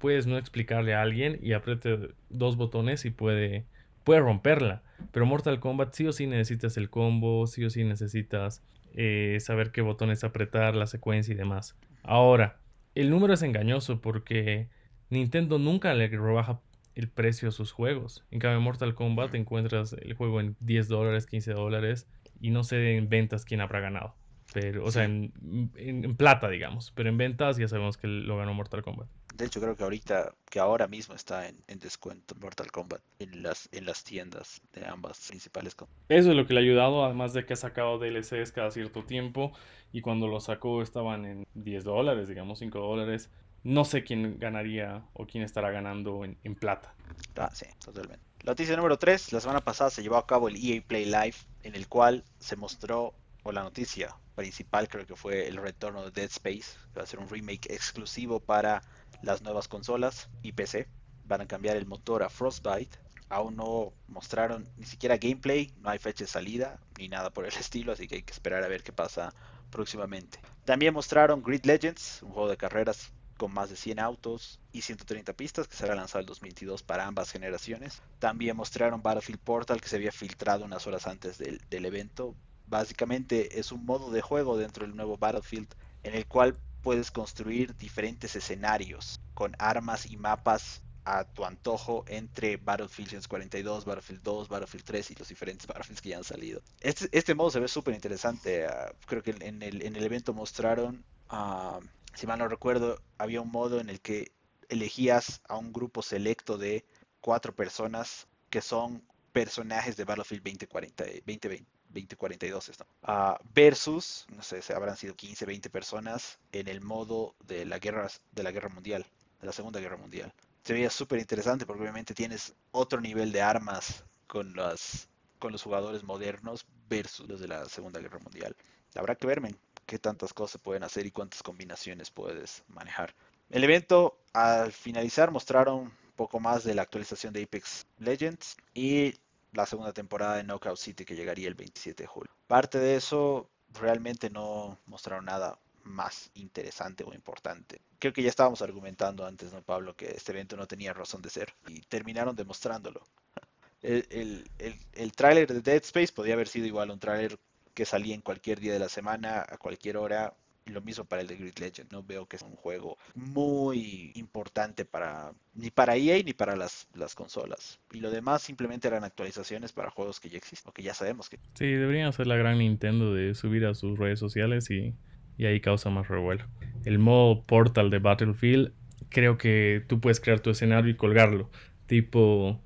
[0.00, 3.66] puedes no explicarle a alguien y apriete dos botones y puede,
[4.02, 4.82] puede romperla.
[5.12, 9.70] Pero Mortal Kombat sí o sí necesitas el combo, sí o sí necesitas eh, saber
[9.70, 11.78] qué botones apretar, la secuencia y demás.
[12.02, 12.58] Ahora,
[12.96, 14.66] el número es engañoso porque
[15.08, 16.60] Nintendo nunca le rebaja
[16.96, 18.24] el precio a sus juegos.
[18.32, 22.08] En cambio, Mortal Kombat encuentras el juego en 10 dólares, 15 dólares
[22.40, 24.16] y no sé en ventas quién habrá ganado.
[24.52, 26.92] Pero, o sea, en, plata, digamos.
[26.94, 29.08] Pero en ventas ya sabemos que lo ganó Mortal Kombat.
[29.34, 33.68] De hecho, creo que ahorita, que ahora mismo está en, descuento Mortal Kombat en las,
[33.72, 35.74] en las tiendas de ambas principales.
[36.08, 39.04] Eso es lo que le ha ayudado, además de que ha sacado DLCs cada cierto
[39.04, 39.52] tiempo.
[39.92, 43.30] Y cuando lo sacó estaban en 10 dólares, digamos 5 dólares.
[43.64, 46.94] No sé quién ganaría o quién estará ganando en, en plata.
[47.36, 48.32] Ah, sí, totalmente.
[48.44, 49.32] Noticia número 3.
[49.32, 52.56] La semana pasada se llevó a cabo el EA Play Live, en el cual se
[52.56, 57.04] mostró, o la noticia principal creo que fue el retorno de Dead Space, que va
[57.04, 58.82] a ser un remake exclusivo para
[59.22, 60.88] las nuevas consolas y PC.
[61.24, 62.98] Van a cambiar el motor a Frostbite.
[63.28, 67.52] Aún no mostraron ni siquiera gameplay, no hay fecha de salida ni nada por el
[67.58, 69.32] estilo, así que hay que esperar a ver qué pasa
[69.70, 70.38] próximamente.
[70.64, 75.32] También mostraron Grid Legends, un juego de carreras con más de 100 autos y 130
[75.32, 78.00] pistas que será lanzado el 2022 para ambas generaciones.
[78.20, 82.36] También mostraron Battlefield Portal que se había filtrado unas horas antes del, del evento.
[82.72, 85.68] Básicamente es un modo de juego dentro del nuevo Battlefield
[86.04, 92.56] en el cual puedes construir diferentes escenarios con armas y mapas a tu antojo entre
[92.56, 96.62] Battlefield 42, Battlefield 2, Battlefield 3 y los diferentes Battlefields que ya han salido.
[96.80, 98.64] Este, este modo se ve súper interesante.
[98.64, 101.78] Ah, creo que en el, en el evento mostraron, uh,
[102.14, 104.32] si mal no recuerdo, había un modo en el que
[104.70, 106.86] elegías a un grupo selecto de
[107.20, 109.02] cuatro personas que son
[109.34, 111.81] personajes de Battlefield 2040, 2020.
[111.92, 117.64] 2042 esto, uh, versus, no sé, habrán sido 15, 20 personas en el modo de
[117.64, 119.06] la guerra, de la guerra mundial,
[119.40, 120.32] de la Segunda Guerra Mundial.
[120.62, 125.62] Se veía súper interesante porque obviamente tienes otro nivel de armas con, las, con los
[125.62, 128.56] jugadores modernos versus los de la Segunda Guerra Mundial.
[128.94, 129.54] Habrá que verme
[129.86, 133.14] qué tantas cosas pueden hacer y cuántas combinaciones puedes manejar.
[133.50, 139.14] El evento al finalizar mostraron un poco más de la actualización de Apex Legends y
[139.52, 142.32] la segunda temporada de Knockout City que llegaría el 27 de julio.
[142.46, 147.80] Parte de eso realmente no mostraron nada más interesante o importante.
[147.98, 149.94] Creo que ya estábamos argumentando antes, ¿no, Pablo?
[149.96, 153.02] Que este evento no tenía razón de ser y terminaron demostrándolo.
[153.82, 157.36] El, el, el, el tráiler de Dead Space podía haber sido igual un tráiler
[157.74, 160.36] que salía en cualquier día de la semana, a cualquier hora,
[160.70, 161.92] lo mismo para el de Grid Legend.
[161.92, 166.88] No veo que es un juego muy importante para ni para EA ni para las,
[166.94, 167.80] las consolas.
[167.92, 171.28] Y lo demás simplemente eran actualizaciones para juegos que ya existen o que ya sabemos
[171.28, 171.38] que.
[171.54, 174.94] Sí, deberían hacer la gran Nintendo de subir a sus redes sociales y,
[175.36, 176.46] y ahí causa más revuelo.
[176.84, 178.72] El modo portal de Battlefield,
[179.08, 181.50] creo que tú puedes crear tu escenario y colgarlo.
[181.86, 182.60] Tipo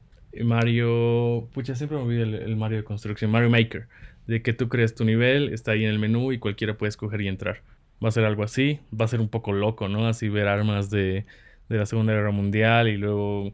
[0.44, 1.48] Mario.
[1.52, 3.30] Pucha, siempre me olvido el, Mario de construcción.
[3.30, 3.88] Mario Maker.
[4.26, 7.20] De que tú creas tu nivel, está ahí en el menú y cualquiera puede escoger
[7.20, 7.62] y entrar
[8.02, 8.80] va a ser algo así.
[8.98, 10.06] Va a ser un poco loco, ¿no?
[10.06, 11.26] Así ver armas de,
[11.68, 13.52] de la Segunda Guerra Mundial y luego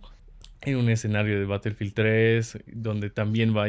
[0.62, 3.66] en un escenario de Battlefield 3 donde también va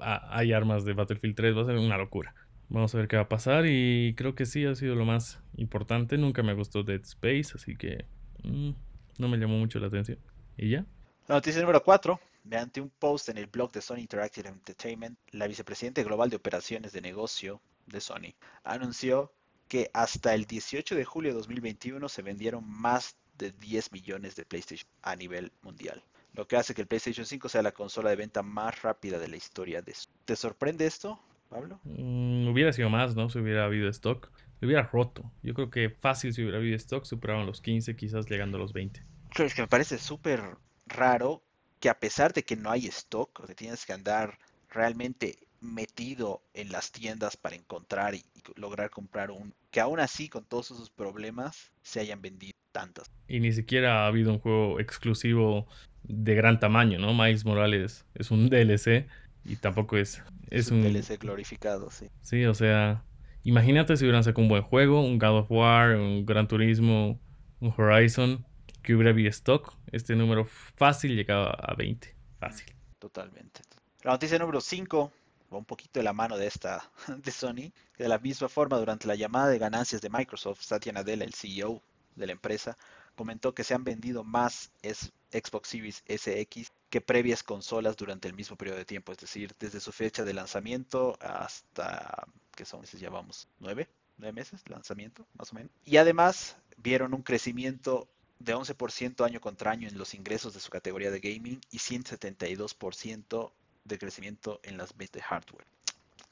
[0.00, 1.56] hay armas de Battlefield 3.
[1.56, 2.34] Va a ser una locura.
[2.68, 5.40] Vamos a ver qué va a pasar y creo que sí ha sido lo más
[5.56, 6.18] importante.
[6.18, 8.04] Nunca me gustó Dead Space, así que
[8.44, 8.70] mm,
[9.18, 10.18] no me llamó mucho la atención.
[10.56, 10.84] ¿Y ya?
[11.28, 12.20] La noticia número 4.
[12.44, 16.92] Mediante un post en el blog de Sony Interactive Entertainment, la vicepresidenta global de operaciones
[16.92, 19.32] de negocio de Sony anunció
[19.68, 24.44] que hasta el 18 de julio de 2021 se vendieron más de 10 millones de
[24.44, 26.02] PlayStation a nivel mundial,
[26.34, 29.28] lo que hace que el PlayStation 5 sea la consola de venta más rápida de
[29.28, 31.80] la historia de ¿Te sorprende esto, Pablo?
[31.84, 33.30] Mm, hubiera sido más, ¿no?
[33.30, 34.30] Si hubiera habido stock.
[34.60, 35.30] Lo hubiera roto.
[35.42, 38.72] Yo creo que fácil si hubiera habido stock, superaban los 15, quizás llegando a los
[38.72, 39.04] 20.
[39.38, 40.42] Es que me parece súper
[40.86, 41.44] raro
[41.78, 46.42] que a pesar de que no hay stock, o que tienes que andar realmente metido
[46.54, 48.24] en las tiendas para encontrar y,
[48.56, 53.10] lograr comprar un que aún así con todos esos problemas se hayan vendido tantas.
[53.26, 55.66] Y ni siquiera ha habido un juego exclusivo
[56.04, 59.06] de gran tamaño no Miles Morales es un DLC
[59.44, 62.06] y tampoco es es, un, DLC glorificado sí.
[62.22, 63.04] Sí o sea
[63.42, 67.20] imagínate si hubieran sacado un buen juego un God of War un Gran Turismo
[67.60, 68.46] un Horizon
[68.82, 72.72] que hubiera habido stock este número fácil llegaba a 20 fácil.
[72.98, 73.60] Totalmente.
[74.02, 75.12] La noticia número 5
[75.50, 77.72] un poquito de la mano de esta de Sony.
[77.96, 81.82] De la misma forma, durante la llamada de ganancias de Microsoft, Satya Nadella, el CEO
[82.16, 82.76] de la empresa,
[83.14, 88.56] comentó que se han vendido más Xbox Series SX que previas consolas durante el mismo
[88.56, 93.00] periodo de tiempo, es decir, desde su fecha de lanzamiento hasta, ¿qué son meses?
[93.00, 95.72] Llevamos nueve, nueve meses de lanzamiento, más o menos.
[95.84, 98.08] Y además vieron un crecimiento
[98.38, 103.52] de 11% año contra año en los ingresos de su categoría de gaming y 172%
[103.88, 105.66] de crecimiento en las ventas de hardware.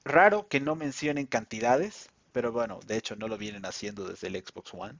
[0.05, 4.37] raro que no mencionen cantidades, pero bueno, de hecho no lo vienen haciendo desde el
[4.37, 4.99] Xbox One.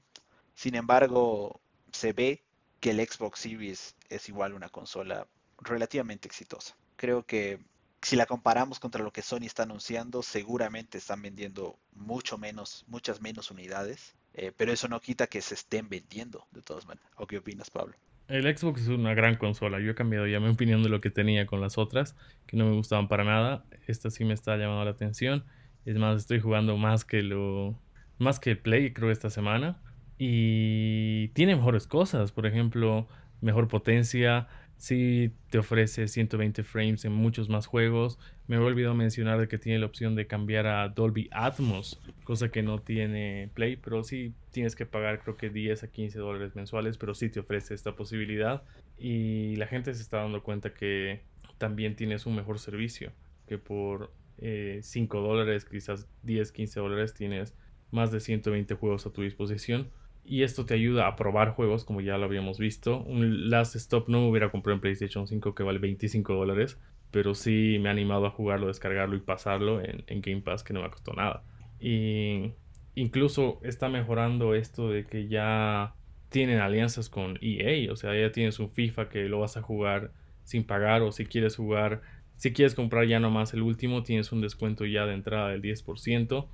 [0.55, 2.43] Sin embargo, se ve
[2.79, 5.27] que el Xbox Series es igual una consola
[5.59, 6.75] relativamente exitosa.
[6.95, 7.59] Creo que
[8.01, 13.21] si la comparamos contra lo que Sony está anunciando, seguramente están vendiendo mucho menos, muchas
[13.21, 17.11] menos unidades, eh, pero eso no quita que se estén vendiendo de todas maneras.
[17.17, 17.95] ¿O qué opinas, Pablo?
[18.27, 19.79] El Xbox es una gran consola.
[19.79, 22.65] Yo he cambiado ya mi opinión de lo que tenía con las otras, que no
[22.65, 23.65] me gustaban para nada.
[23.87, 25.45] Esta sí me está llamando la atención.
[25.85, 27.79] Es más, estoy jugando más que lo
[28.19, 29.79] más que el Play, creo, esta semana.
[30.17, 32.33] Y tiene mejores cosas.
[32.33, 33.07] Por ejemplo,
[33.39, 34.47] mejor potencia.
[34.77, 38.19] Sí te ofrece 120 frames en muchos más juegos.
[38.47, 42.49] Me he olvidado mencionar de que tiene la opción de cambiar a Dolby Atmos, cosa
[42.49, 46.55] que no tiene Play, pero sí tienes que pagar creo que 10 a 15 dólares
[46.55, 48.63] mensuales, pero sí te ofrece esta posibilidad.
[48.99, 51.21] Y la gente se está dando cuenta que
[51.57, 53.11] también tienes un mejor servicio,
[53.47, 54.81] que por 5 eh,
[55.21, 57.55] dólares, quizás 10, 15 dólares tienes
[57.89, 59.89] más de 120 juegos a tu disposición
[60.27, 63.01] y esto te ayuda a probar juegos, como ya lo habíamos visto.
[63.03, 66.77] Un Last Stop no me hubiera comprado en PlayStation 5 que vale 25 dólares,
[67.11, 70.81] pero sí me ha animado a jugarlo, descargarlo y pasarlo en, Game Pass que no
[70.81, 71.43] me costó nada.
[71.79, 72.51] Y
[72.95, 75.95] incluso está mejorando esto de que ya
[76.29, 80.11] tienen alianzas con EA, o sea, ya tienes un FIFA que lo vas a jugar
[80.43, 82.01] sin pagar o si quieres jugar,
[82.35, 86.47] si quieres comprar ya nomás el último, tienes un descuento ya de entrada del 10%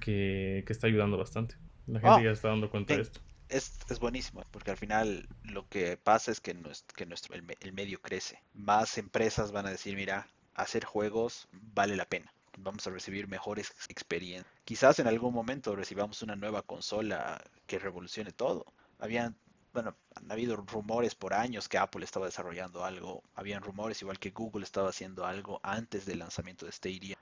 [0.00, 1.56] que, que está ayudando bastante.
[1.86, 3.20] La gente ah, ya está dando cuenta de esto.
[3.48, 7.72] Es, es, buenísimo, porque al final lo que pasa es que, nuestro, que nuestro, el,
[7.72, 8.42] medio crece.
[8.54, 12.32] Más empresas van a decir, mira, hacer juegos vale la pena.
[12.56, 14.52] Vamos a recibir mejores experiencias.
[14.64, 18.64] Quizás en algún momento recibamos una nueva consola que revolucione todo.
[18.98, 19.36] Habían
[19.74, 24.30] bueno, han habido rumores por años que Apple estaba desarrollando algo, habían rumores igual que
[24.30, 27.18] Google estaba haciendo algo antes del lanzamiento de Stadia.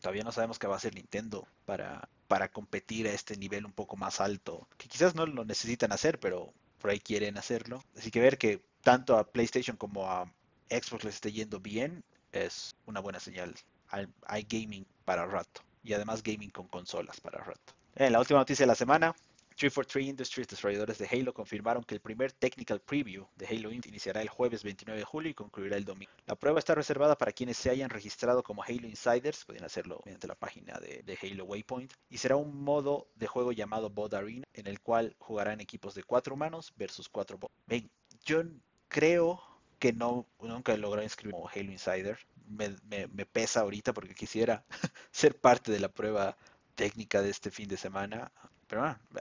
[0.00, 3.72] todavía no sabemos qué va a hacer Nintendo para, para competir a este nivel un
[3.72, 7.84] poco más alto, que quizás no lo necesitan hacer, pero por ahí quieren hacerlo.
[7.96, 10.24] Así que ver que tanto a PlayStation como a
[10.70, 13.54] Xbox les esté yendo bien es una buena señal.
[13.88, 17.74] Hay, gaming para rato y además gaming con consolas para rato.
[17.94, 19.14] En la última noticia de la semana,
[19.56, 24.20] 343 Industries, desarrolladores de Halo, confirmaron que el primer technical preview de Halo Infinite iniciará
[24.20, 26.12] el jueves 29 de julio y concluirá el domingo.
[26.26, 30.26] La prueba está reservada para quienes se hayan registrado como Halo Insiders, pueden hacerlo mediante
[30.26, 34.66] la página de, Halo Waypoint, y será un modo de juego llamado Bot Arena, en
[34.66, 37.54] el cual jugarán equipos de cuatro humanos versus cuatro bots.
[37.66, 37.88] Ven,
[38.24, 38.42] yo
[38.88, 39.40] creo
[39.78, 42.18] que no, nunca he logrado inscribirme como Halo Insider.
[42.48, 44.64] Me, me pesa ahorita porque quisiera
[45.12, 46.36] ser parte de la prueba
[46.74, 48.32] técnica de este fin de semana.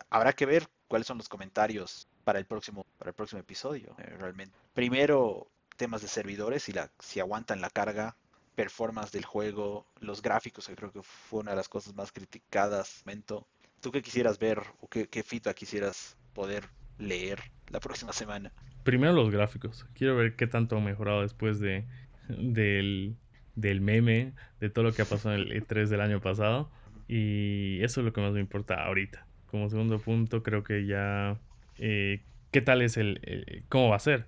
[0.09, 4.15] Habrá que ver cuáles son los comentarios para el próximo, para el próximo episodio, eh,
[4.19, 4.55] realmente.
[4.73, 8.15] Primero, temas de servidores, si, la, si aguantan la carga,
[8.55, 13.01] performance del juego, los gráficos, que creo que fue una de las cosas más criticadas.
[13.05, 13.47] Momento.
[13.81, 15.23] ¿Tú qué quisieras ver o qué, qué
[15.55, 16.65] quisieras poder
[16.97, 17.39] leer
[17.69, 18.53] la próxima semana?
[18.83, 19.85] Primero los gráficos.
[19.93, 21.85] Quiero ver qué tanto han mejorado después de,
[22.29, 23.17] del,
[23.55, 26.71] del meme, de todo lo que ha pasado en el E3 del año pasado.
[27.07, 31.37] Y eso es lo que más me importa ahorita como segundo punto, creo que ya...
[31.77, 33.19] Eh, ¿Qué tal es el...
[33.21, 34.25] Eh, ¿Cómo va a ser?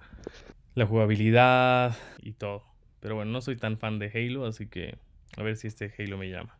[0.76, 2.64] La jugabilidad y todo.
[3.00, 5.00] Pero bueno, no soy tan fan de Halo, así que
[5.36, 6.56] a ver si este Halo me llama.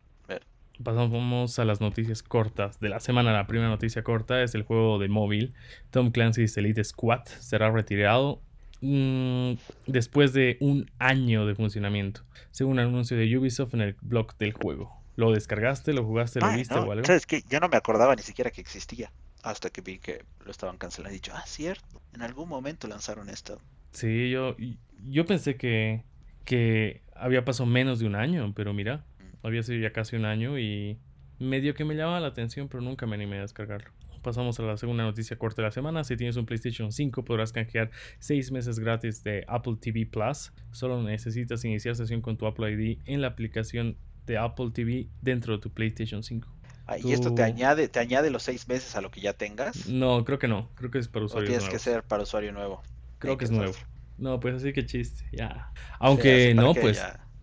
[0.82, 3.32] Pasamos a las noticias cortas de la semana.
[3.32, 5.54] La primera noticia corta es el juego de móvil.
[5.90, 8.42] Tom Clancy's Elite Squad será retirado
[8.80, 9.52] mm,
[9.86, 15.05] después de un año de funcionamiento, según anuncio de Ubisoft en el blog del juego.
[15.16, 17.04] ¿Lo descargaste, lo jugaste, lo viste o algo?
[17.04, 19.10] ¿Sabes que Yo no me acordaba ni siquiera que existía.
[19.42, 21.10] Hasta que vi que lo estaban cancelando.
[21.10, 22.02] He dicho, ah, cierto.
[22.14, 23.60] En algún momento lanzaron esto.
[23.92, 24.56] Sí, yo,
[25.04, 26.04] yo pensé que,
[26.44, 29.46] que había pasado menos de un año, pero mira, mm.
[29.46, 30.98] había sido ya casi un año y
[31.38, 33.90] medio que me llamaba la atención, pero nunca me animé a descargarlo.
[34.22, 36.02] Pasamos a la segunda noticia corta de la semana.
[36.02, 40.52] Si tienes un PlayStation 5 podrás canjear 6 meses gratis de Apple TV Plus.
[40.72, 43.96] Solo necesitas iniciar sesión con tu Apple ID en la aplicación
[44.26, 46.48] de Apple TV dentro de tu PlayStation 5.
[46.88, 49.88] Ah, ¿Y esto te añade, te añade los seis meses a lo que ya tengas?
[49.88, 50.70] No, creo que no.
[50.76, 51.60] Creo que es para usuario nuevo.
[51.60, 52.82] tienes que ser para usuario nuevo.
[53.18, 53.72] Creo que es nuevo.
[54.18, 55.72] No, pues así que chiste, ya.
[55.98, 57.02] Aunque no, pues.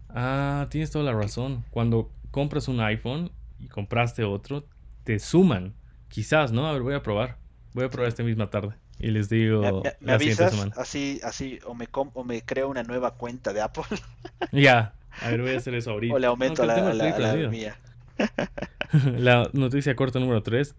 [0.10, 1.66] Ah, tienes toda la razón.
[1.72, 4.66] Cuando compras un iPhone y compraste otro,
[5.04, 5.76] te suman.
[6.08, 6.68] Quizás, ¿no?
[6.68, 7.38] A ver, voy a probar.
[7.74, 8.76] Voy a probar esta misma tarde.
[9.00, 10.74] Y les digo la siguiente semana.
[10.78, 13.84] Así, así, o me, o me creo una nueva cuenta de Apple.
[14.52, 16.16] ya, a ver, voy a hacer eso ahorita.
[16.16, 17.78] O le aumento la, la, mía.
[19.18, 20.76] la noticia corta número 3.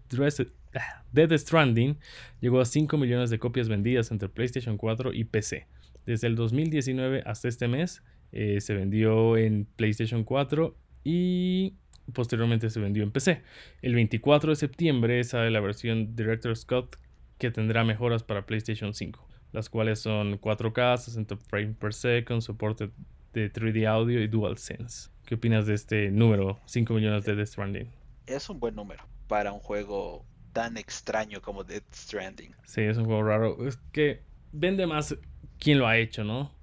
[1.11, 1.97] Dead Stranding
[2.41, 5.67] llegó a 5 millones de copias vendidas entre PlayStation 4 y PC.
[6.05, 11.75] Desde el 2019 hasta este mes eh, se vendió en PlayStation 4 y
[12.13, 13.41] posteriormente se vendió en PC.
[13.81, 16.97] El 24 de septiembre sale la versión Director Scott
[17.37, 22.89] que tendrá mejoras para PlayStation 5, las cuales son 4K, 60 frames per second, soporte
[23.35, 25.09] de 3D audio y DualSense.
[25.25, 27.91] ¿Qué opinas de este número, 5 millones de Death Stranding?
[28.25, 32.55] Es un buen número para un juego tan extraño como Death Stranding.
[32.65, 33.67] Sí, es un juego raro.
[33.67, 35.15] Es que vende más
[35.59, 36.53] quien lo ha hecho, ¿no?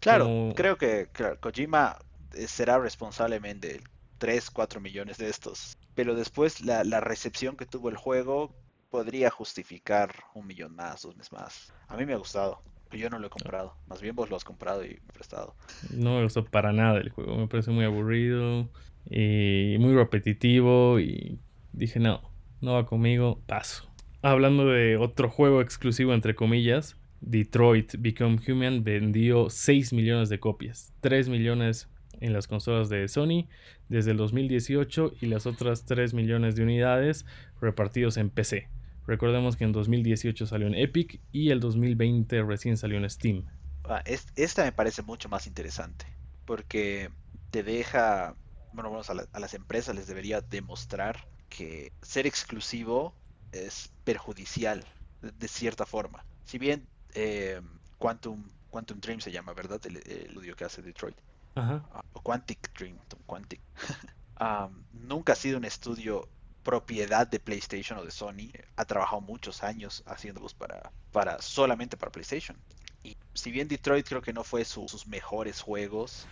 [0.00, 1.08] Claro, creo que
[1.40, 1.98] Kojima
[2.34, 3.80] eh, será responsablemente de
[4.18, 5.76] 3, 4 millones de estos.
[5.94, 8.54] Pero después la, la recepción que tuvo el juego
[8.90, 11.72] podría justificar un millón más, dos meses más.
[11.88, 12.62] A mí me ha gustado.
[12.92, 13.74] Yo no lo he comprado.
[13.88, 15.54] Más bien vos lo has comprado y prestado.
[15.90, 17.36] No me gustó para nada el juego.
[17.36, 18.68] Me parece muy aburrido
[19.10, 21.00] y muy repetitivo.
[21.00, 21.38] Y
[21.72, 22.20] dije, no,
[22.60, 23.40] no va conmigo.
[23.46, 23.90] Paso.
[24.22, 30.92] Hablando de otro juego exclusivo, entre comillas, Detroit Become Human vendió 6 millones de copias.
[31.00, 31.88] 3 millones
[32.20, 33.48] en las consolas de Sony
[33.88, 37.26] desde el 2018 y las otras 3 millones de unidades
[37.60, 38.68] repartidos en PC.
[39.06, 43.46] Recordemos que en 2018 salió en Epic y el 2020 recién salió en Steam.
[43.84, 44.02] Ah,
[44.36, 46.06] esta me parece mucho más interesante
[46.44, 47.10] porque
[47.50, 48.36] te deja,
[48.72, 53.14] bueno, a, las empresas les debería demostrar que ser exclusivo
[53.52, 54.84] es perjudicial
[55.20, 56.24] de, cierta forma.
[56.44, 57.60] Si bien eh,
[57.98, 59.80] Quantum, Quantum Dream se llama, ¿verdad?
[59.84, 61.16] El, estudio que hace Detroit.
[61.54, 61.84] Ajá.
[62.14, 63.60] O Quantic Dream, Quantic.
[64.44, 66.28] Ah, nunca ha sido un estudio
[66.62, 68.50] propiedad de PlayStation o de Sony.
[68.76, 72.56] Ha trabajado muchos años haciéndolos para, para solamente para PlayStation.
[73.02, 76.26] Y si bien Detroit creo que no fue sus mejores juegos,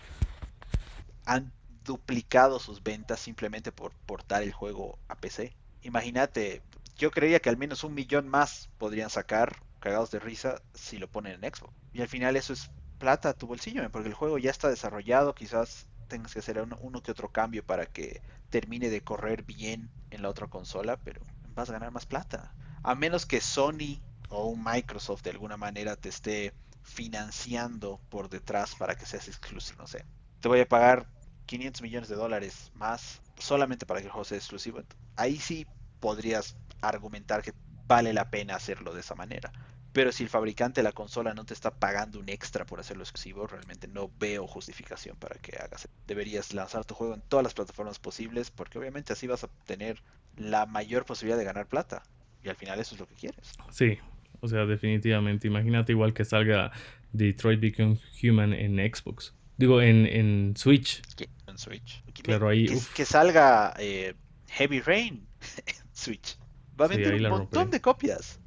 [1.25, 1.53] han
[1.85, 5.55] duplicado sus ventas simplemente por portar el juego a PC.
[5.83, 6.63] Imagínate,
[6.97, 11.09] yo creía que al menos un millón más podrían sacar cagados de risa si lo
[11.09, 11.73] ponen en Xbox.
[11.93, 15.35] Y al final eso es plata a tu bolsillo, porque el juego ya está desarrollado,
[15.35, 18.21] quizás tengas que hacer uno que otro cambio para que
[18.51, 21.23] termine de correr bien en la otra consola, pero
[21.55, 22.55] vas a ganar más plata.
[22.83, 28.95] A menos que Sony o Microsoft de alguna manera te esté financiando por detrás para
[28.95, 30.05] que seas exclusivo, no sé.
[30.41, 31.07] Te voy a pagar
[31.47, 34.81] 500 millones de dólares más solamente para que el juego sea exclusivo.
[35.17, 35.67] Ahí sí
[36.01, 37.53] podrías argumentar que
[37.87, 39.53] vale la pena hacerlo de esa manera.
[39.93, 43.03] Pero si el fabricante de la consola no te está pagando un extra por hacerlo
[43.03, 45.89] exclusivo, realmente no veo justificación para que hagas.
[46.07, 50.03] Deberías lanzar tu juego en todas las plataformas posibles, porque obviamente así vas a tener
[50.37, 52.05] la mayor posibilidad de ganar plata.
[52.43, 53.53] Y al final eso es lo que quieres.
[53.71, 53.99] Sí,
[54.41, 55.49] o sea, definitivamente.
[55.49, 56.71] Imagínate igual que salga
[57.13, 59.35] Detroit Become Human en Xbox.
[59.57, 61.03] Digo, en, en Switch.
[61.47, 62.03] En Switch.
[62.23, 62.67] Claro, ahí.
[62.95, 64.15] Que, salga eh,
[64.49, 65.27] Heavy Rain
[65.67, 66.39] en Switch.
[66.81, 68.41] Va a vender un montón de copias.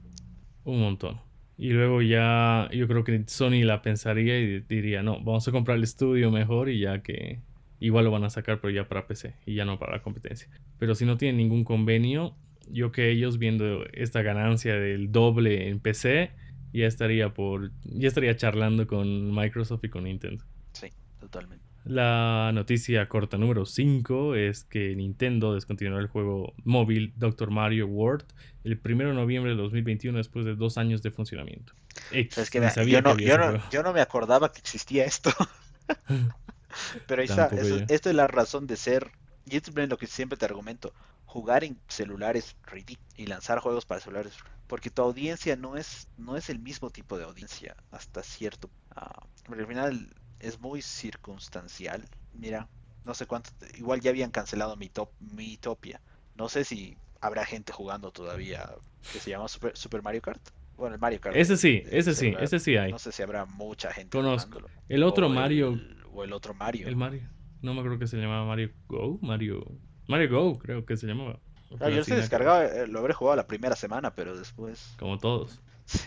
[0.64, 1.22] Un montón.
[1.58, 5.78] Y luego ya yo creo que Sony la pensaría y diría, no, vamos a comprar
[5.78, 7.42] el estudio mejor y ya que
[7.80, 10.50] igual lo van a sacar, pero ya para PC y ya no para la competencia.
[10.80, 12.36] Pero si no tienen ningún convenio,
[12.70, 16.32] yo que ellos viendo esta ganancia del doble en PC,
[16.74, 20.44] ya estaría por ya estaría charlando con Microsoft y con Nintendo.
[20.72, 20.88] Sí,
[21.20, 21.64] totalmente.
[21.86, 27.52] La noticia corta número 5 es que Nintendo descontinuó el juego móvil Dr.
[27.52, 28.26] Mario World
[28.64, 31.74] el 1 de noviembre de 2021 después de dos años de funcionamiento.
[33.72, 35.32] yo, no, me acordaba que existía esto.
[37.08, 39.12] Pero ahí está, esto es la razón de ser,
[39.46, 40.94] y esto es lo que siempre te argumento,
[41.26, 42.56] jugar en celulares
[43.16, 44.34] y lanzar juegos para celulares,
[44.68, 48.70] porque tu audiencia no es, no es el mismo tipo de audiencia hasta cierto...
[48.96, 50.10] Uh, porque al final
[50.40, 52.04] es muy circunstancial.
[52.34, 52.68] Mira,
[53.06, 56.02] no sé cuánto, igual ya habían cancelado mi, top, mi Topia.
[56.36, 58.70] No sé si habrá gente jugando todavía
[59.12, 60.42] que se llama Super, Mario Kart.
[60.76, 61.36] Bueno, el Mario Kart.
[61.36, 62.92] Ese sí, ese sí, ese sí hay.
[62.92, 64.60] No sé si habrá mucha gente Conozco.
[64.90, 65.80] El otro Mario.
[66.12, 66.88] o el otro Mario.
[66.88, 67.30] El Mario.
[67.62, 69.20] No me acuerdo que se llamaba Mario Go.
[69.22, 69.66] Mario.
[70.08, 71.40] Mario Go, creo que se llamaba.
[71.70, 74.94] yo yo se descargaba, eh, lo habré jugado la primera semana, pero después.
[75.00, 75.62] Como todos.
[75.86, 76.00] Sí.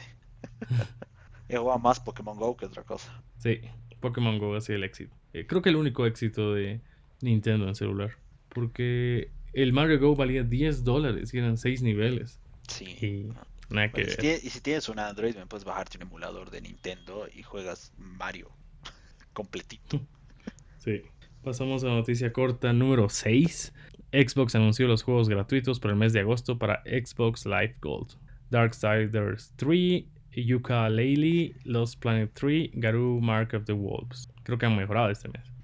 [1.48, 3.22] He jugado más Pokémon Go que otra cosa.
[3.38, 3.60] Sí.
[4.00, 5.16] Pokémon Go ha sido el éxito.
[5.32, 6.82] Eh, creo que el único éxito de
[7.22, 8.18] Nintendo en celular.
[8.48, 9.30] Porque
[9.62, 12.38] el Mario Go valía 10 dólares y eran 6 niveles.
[12.68, 12.84] Sí.
[13.00, 17.26] Y, nada que y si tienes un Android, me puedes bajarte un emulador de Nintendo
[17.34, 18.50] y juegas Mario
[19.32, 20.00] completito.
[20.78, 21.02] Sí.
[21.42, 23.72] Pasamos a la noticia corta número 6.
[24.12, 28.12] Xbox anunció los juegos gratuitos para el mes de agosto para Xbox Live Gold.
[28.50, 30.04] Darksiders 3
[30.44, 34.28] Yuka Laylee, Lost Planet 3, Garou Mark of the Wolves.
[34.42, 35.55] Creo que han mejorado este mes.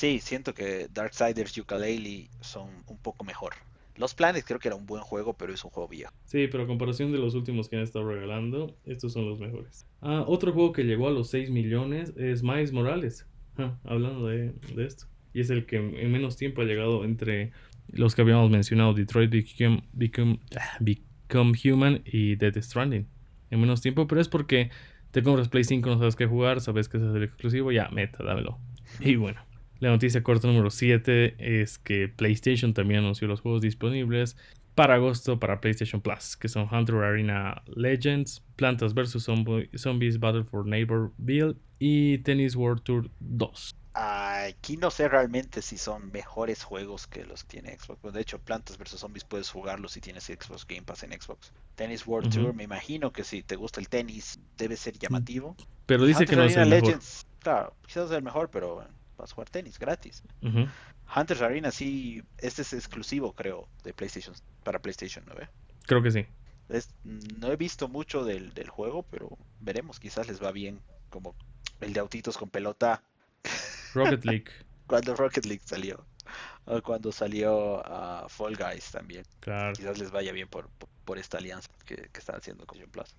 [0.00, 3.52] Sí, siento que Darksiders Yuka Laylee son un poco mejor.
[3.96, 6.10] Los Planet creo que era un buen juego, pero es un juego viejo.
[6.24, 9.84] Sí, pero a comparación de los últimos que han estado regalando, estos son los mejores.
[10.00, 13.26] Ah, otro juego que llegó a los 6 millones es Miles Morales.
[13.84, 15.04] hablando de, esto.
[15.34, 17.52] y es el que en menos tiempo ha llegado entre
[17.88, 23.06] los que habíamos mencionado, Detroit Become, Become, ah, Become Human y Dead Stranding.
[23.50, 24.70] En menos tiempo, pero es porque
[25.10, 28.24] te compras Play 5, no sabes qué jugar, sabes que es el exclusivo, ya, meta,
[28.24, 28.58] dámelo.
[29.00, 29.40] Y bueno,
[29.80, 34.36] la noticia corta número 7 es que PlayStation también anunció los juegos disponibles
[34.74, 39.26] para agosto para PlayStation Plus, que son Hunter Arena Legends, Plantas vs.
[39.76, 43.74] Zombies Battle for Neighbor Build y Tennis World Tour 2.
[43.92, 48.12] Aquí no sé realmente si son mejores juegos que los que tiene Xbox.
[48.12, 51.52] De hecho, Plantas vs Zombies puedes jugarlos si tienes Xbox Game Pass en Xbox.
[51.74, 55.56] Tennis World Tour, me imagino que si te gusta el tenis debe ser llamativo.
[55.86, 57.40] Pero dice que no es el Legends, mejor.
[57.40, 58.86] Claro, quizás es el mejor, pero
[59.20, 60.22] vas a jugar tenis gratis.
[61.14, 65.48] Hunters Arena sí, este es exclusivo creo de PlayStation para PlayStation 9.
[65.86, 66.26] Creo que sí.
[67.38, 71.34] no he visto mucho del, del juego, pero veremos, quizás les va bien como
[71.80, 73.02] el de autitos con pelota
[73.94, 74.50] Rocket League.
[74.86, 76.04] cuando Rocket League salió.
[76.66, 79.24] O cuando salió a Fall Guys también.
[79.40, 79.72] Claro.
[79.72, 80.68] Quizás les vaya bien por,
[81.04, 83.16] por, esta alianza que, que, están haciendo con Plus.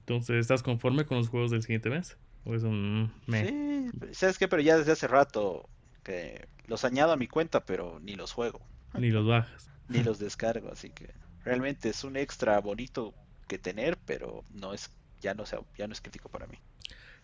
[0.00, 2.18] Entonces, ¿estás conforme con los juegos del siguiente mes?
[2.44, 4.48] ¿O es un Sí, ¿sabes qué?
[4.48, 5.68] Pero ya desde hace rato
[6.02, 8.60] que los añado a mi cuenta, pero ni los juego.
[8.98, 9.70] Ni los bajas.
[9.88, 11.10] ni los descargo, así que
[11.44, 13.14] realmente es un extra bonito
[13.48, 16.56] que tener, pero no es ya no sea, ya no es crítico para mí.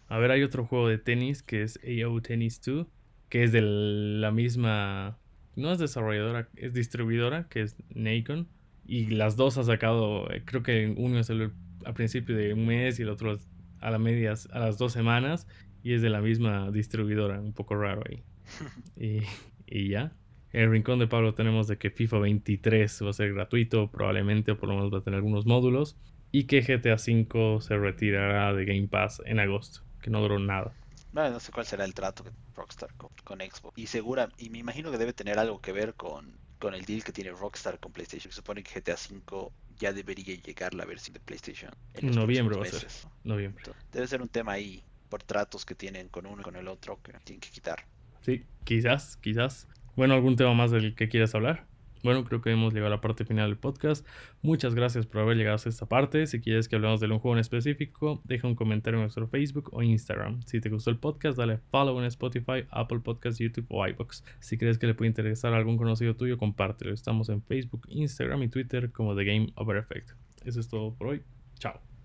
[0.08, 2.86] A ver, hay otro juego de tenis que es AO Tennis 2,
[3.28, 5.18] que es de la misma...
[5.56, 8.46] No es desarrolladora, es distribuidora, que es Nacon.
[8.86, 11.50] Y las dos ha sacado, eh, creo que uno es el,
[11.84, 13.38] a principio de un mes y el otro
[13.86, 15.46] a, la medias, a las dos semanas.
[15.82, 18.22] Y es de la misma distribuidora, un poco raro ahí.
[18.96, 19.22] y,
[19.66, 20.12] y ya.
[20.52, 24.52] En el rincón de Pablo tenemos de que FIFA 23 va a ser gratuito, probablemente,
[24.52, 25.96] o por lo menos va a tener algunos módulos.
[26.32, 30.72] Y que GTA V se retirará de Game Pass en agosto que no duró nada.
[31.12, 33.76] no sé cuál será el trato de Rockstar con, Xbox.
[33.76, 37.02] Y segura, y me imagino que debe tener algo que ver con, con el deal
[37.02, 38.30] que tiene Rockstar con PlayStation.
[38.30, 41.70] Se supone que GTA V ya debería llegar la versión de PlayStation.
[41.94, 42.88] En noviembre va a ser.
[43.24, 43.64] Noviembre.
[43.92, 47.00] debe ser un tema ahí por tratos que tienen con uno y con el otro
[47.02, 47.84] que tienen que quitar.
[48.22, 49.68] Sí, quizás, quizás.
[49.94, 51.66] Bueno, ¿algún tema más del que quieras hablar?
[52.06, 54.06] Bueno, creo que hemos llegado a la parte final del podcast.
[54.40, 56.28] Muchas gracias por haber llegado a esta parte.
[56.28, 59.70] Si quieres que hablemos de un juego en específico, deja un comentario en nuestro Facebook
[59.72, 60.40] o Instagram.
[60.42, 64.22] Si te gustó el podcast, dale follow en Spotify, Apple Podcasts, YouTube o iBox.
[64.38, 66.94] Si crees que le puede interesar a algún conocido tuyo, compártelo.
[66.94, 70.10] Estamos en Facebook, Instagram y Twitter como The Game Over Effect.
[70.44, 71.22] Eso es todo por hoy.
[71.58, 71.95] Chao.